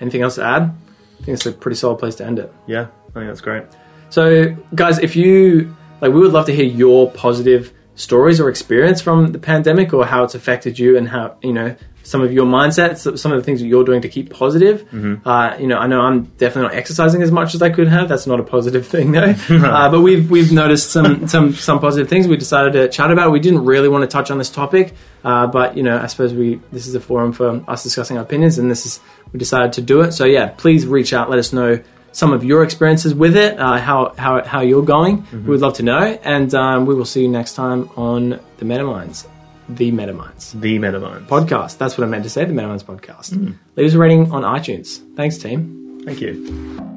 Anything 0.00 0.22
else 0.22 0.36
to 0.36 0.44
add? 0.44 0.62
I 0.62 1.24
think 1.24 1.28
it's 1.28 1.46
a 1.46 1.52
pretty 1.52 1.76
solid 1.76 1.98
place 1.98 2.16
to 2.16 2.26
end 2.26 2.38
it. 2.38 2.52
Yeah, 2.66 2.88
I 3.10 3.12
think 3.12 3.26
that's 3.26 3.40
great. 3.40 3.64
So, 4.10 4.54
guys, 4.74 4.98
if 4.98 5.16
you 5.16 5.74
like, 6.00 6.12
we 6.12 6.20
would 6.20 6.32
love 6.32 6.46
to 6.46 6.54
hear 6.54 6.64
your 6.64 7.10
positive 7.10 7.72
stories 7.94 8.40
or 8.40 8.48
experience 8.48 9.00
from 9.00 9.32
the 9.32 9.38
pandemic, 9.38 9.92
or 9.92 10.06
how 10.06 10.24
it's 10.24 10.34
affected 10.34 10.78
you, 10.78 10.96
and 10.96 11.08
how 11.08 11.36
you 11.42 11.52
know 11.52 11.76
some 12.06 12.22
of 12.22 12.32
your 12.32 12.46
mindsets, 12.46 13.18
some 13.18 13.32
of 13.32 13.38
the 13.38 13.44
things 13.44 13.60
that 13.60 13.66
you're 13.66 13.84
doing 13.84 14.00
to 14.02 14.08
keep 14.08 14.30
positive. 14.30 14.86
Uh, 15.26 15.56
you 15.58 15.66
know, 15.66 15.78
I 15.78 15.86
know 15.86 16.00
I'm 16.00 16.24
definitely 16.38 16.68
not 16.68 16.74
exercising 16.74 17.22
as 17.22 17.32
much 17.32 17.54
as 17.54 17.62
I 17.62 17.70
could 17.70 17.88
have. 17.88 18.08
That's 18.08 18.26
not 18.26 18.38
a 18.38 18.44
positive 18.44 18.86
thing, 18.94 19.12
though. 19.12 19.34
uh, 19.50 19.90
but 19.90 20.00
we've 20.00 20.30
we've 20.30 20.52
noticed 20.52 20.90
some 20.90 21.26
some 21.28 21.54
some 21.54 21.80
positive 21.80 22.08
things. 22.08 22.28
We 22.28 22.36
decided 22.36 22.72
to 22.74 22.88
chat 22.88 23.10
about. 23.10 23.32
We 23.32 23.40
didn't 23.40 23.64
really 23.64 23.88
want 23.88 24.02
to 24.02 24.08
touch 24.08 24.30
on 24.30 24.38
this 24.38 24.50
topic, 24.50 24.94
uh, 25.24 25.46
but 25.48 25.76
you 25.76 25.82
know, 25.82 25.98
I 25.98 26.06
suppose 26.06 26.32
we 26.32 26.60
this 26.72 26.86
is 26.86 26.94
a 26.94 27.00
forum 27.00 27.32
for 27.32 27.64
us 27.68 27.82
discussing 27.82 28.16
our 28.18 28.22
opinions, 28.22 28.58
and 28.58 28.70
this 28.70 28.86
is 28.86 29.00
we 29.32 29.38
decided 29.38 29.72
to 29.74 29.82
do 29.82 30.00
it. 30.02 30.12
So 30.12 30.24
yeah, 30.24 30.48
please 30.56 30.86
reach 30.86 31.12
out. 31.12 31.28
Let 31.28 31.38
us 31.38 31.52
know 31.52 31.82
some 32.16 32.32
of 32.32 32.42
your 32.42 32.64
experiences 32.64 33.14
with 33.14 33.36
it, 33.36 33.58
uh, 33.58 33.76
how, 33.76 34.14
how, 34.16 34.42
how 34.42 34.62
you're 34.62 34.82
going. 34.82 35.26
We 35.32 35.50
would 35.50 35.60
love 35.60 35.74
to 35.74 35.82
know. 35.82 36.18
And 36.24 36.54
um, 36.54 36.86
we 36.86 36.94
will 36.94 37.04
see 37.04 37.20
you 37.20 37.28
next 37.28 37.52
time 37.56 37.90
on 37.94 38.40
the 38.56 38.64
Metaminds, 38.64 39.26
the 39.68 39.90
Metaminds 39.92 40.58
The 40.60 40.78
Metamind. 40.78 41.26
podcast. 41.26 41.78
That's 41.78 41.96
what 41.98 42.04
I 42.06 42.10
meant 42.10 42.24
to 42.24 42.30
say, 42.30 42.44
the 42.44 42.52
Metaminds 42.52 42.84
podcast. 42.84 43.34
Hmm. 43.34 43.52
Leave 43.76 43.88
us 43.88 43.94
a 43.94 43.98
rating 43.98 44.30
on 44.32 44.42
iTunes. 44.42 45.00
Thanks, 45.16 45.38
team. 45.38 46.02
Thank 46.04 46.20
you. 46.20 46.95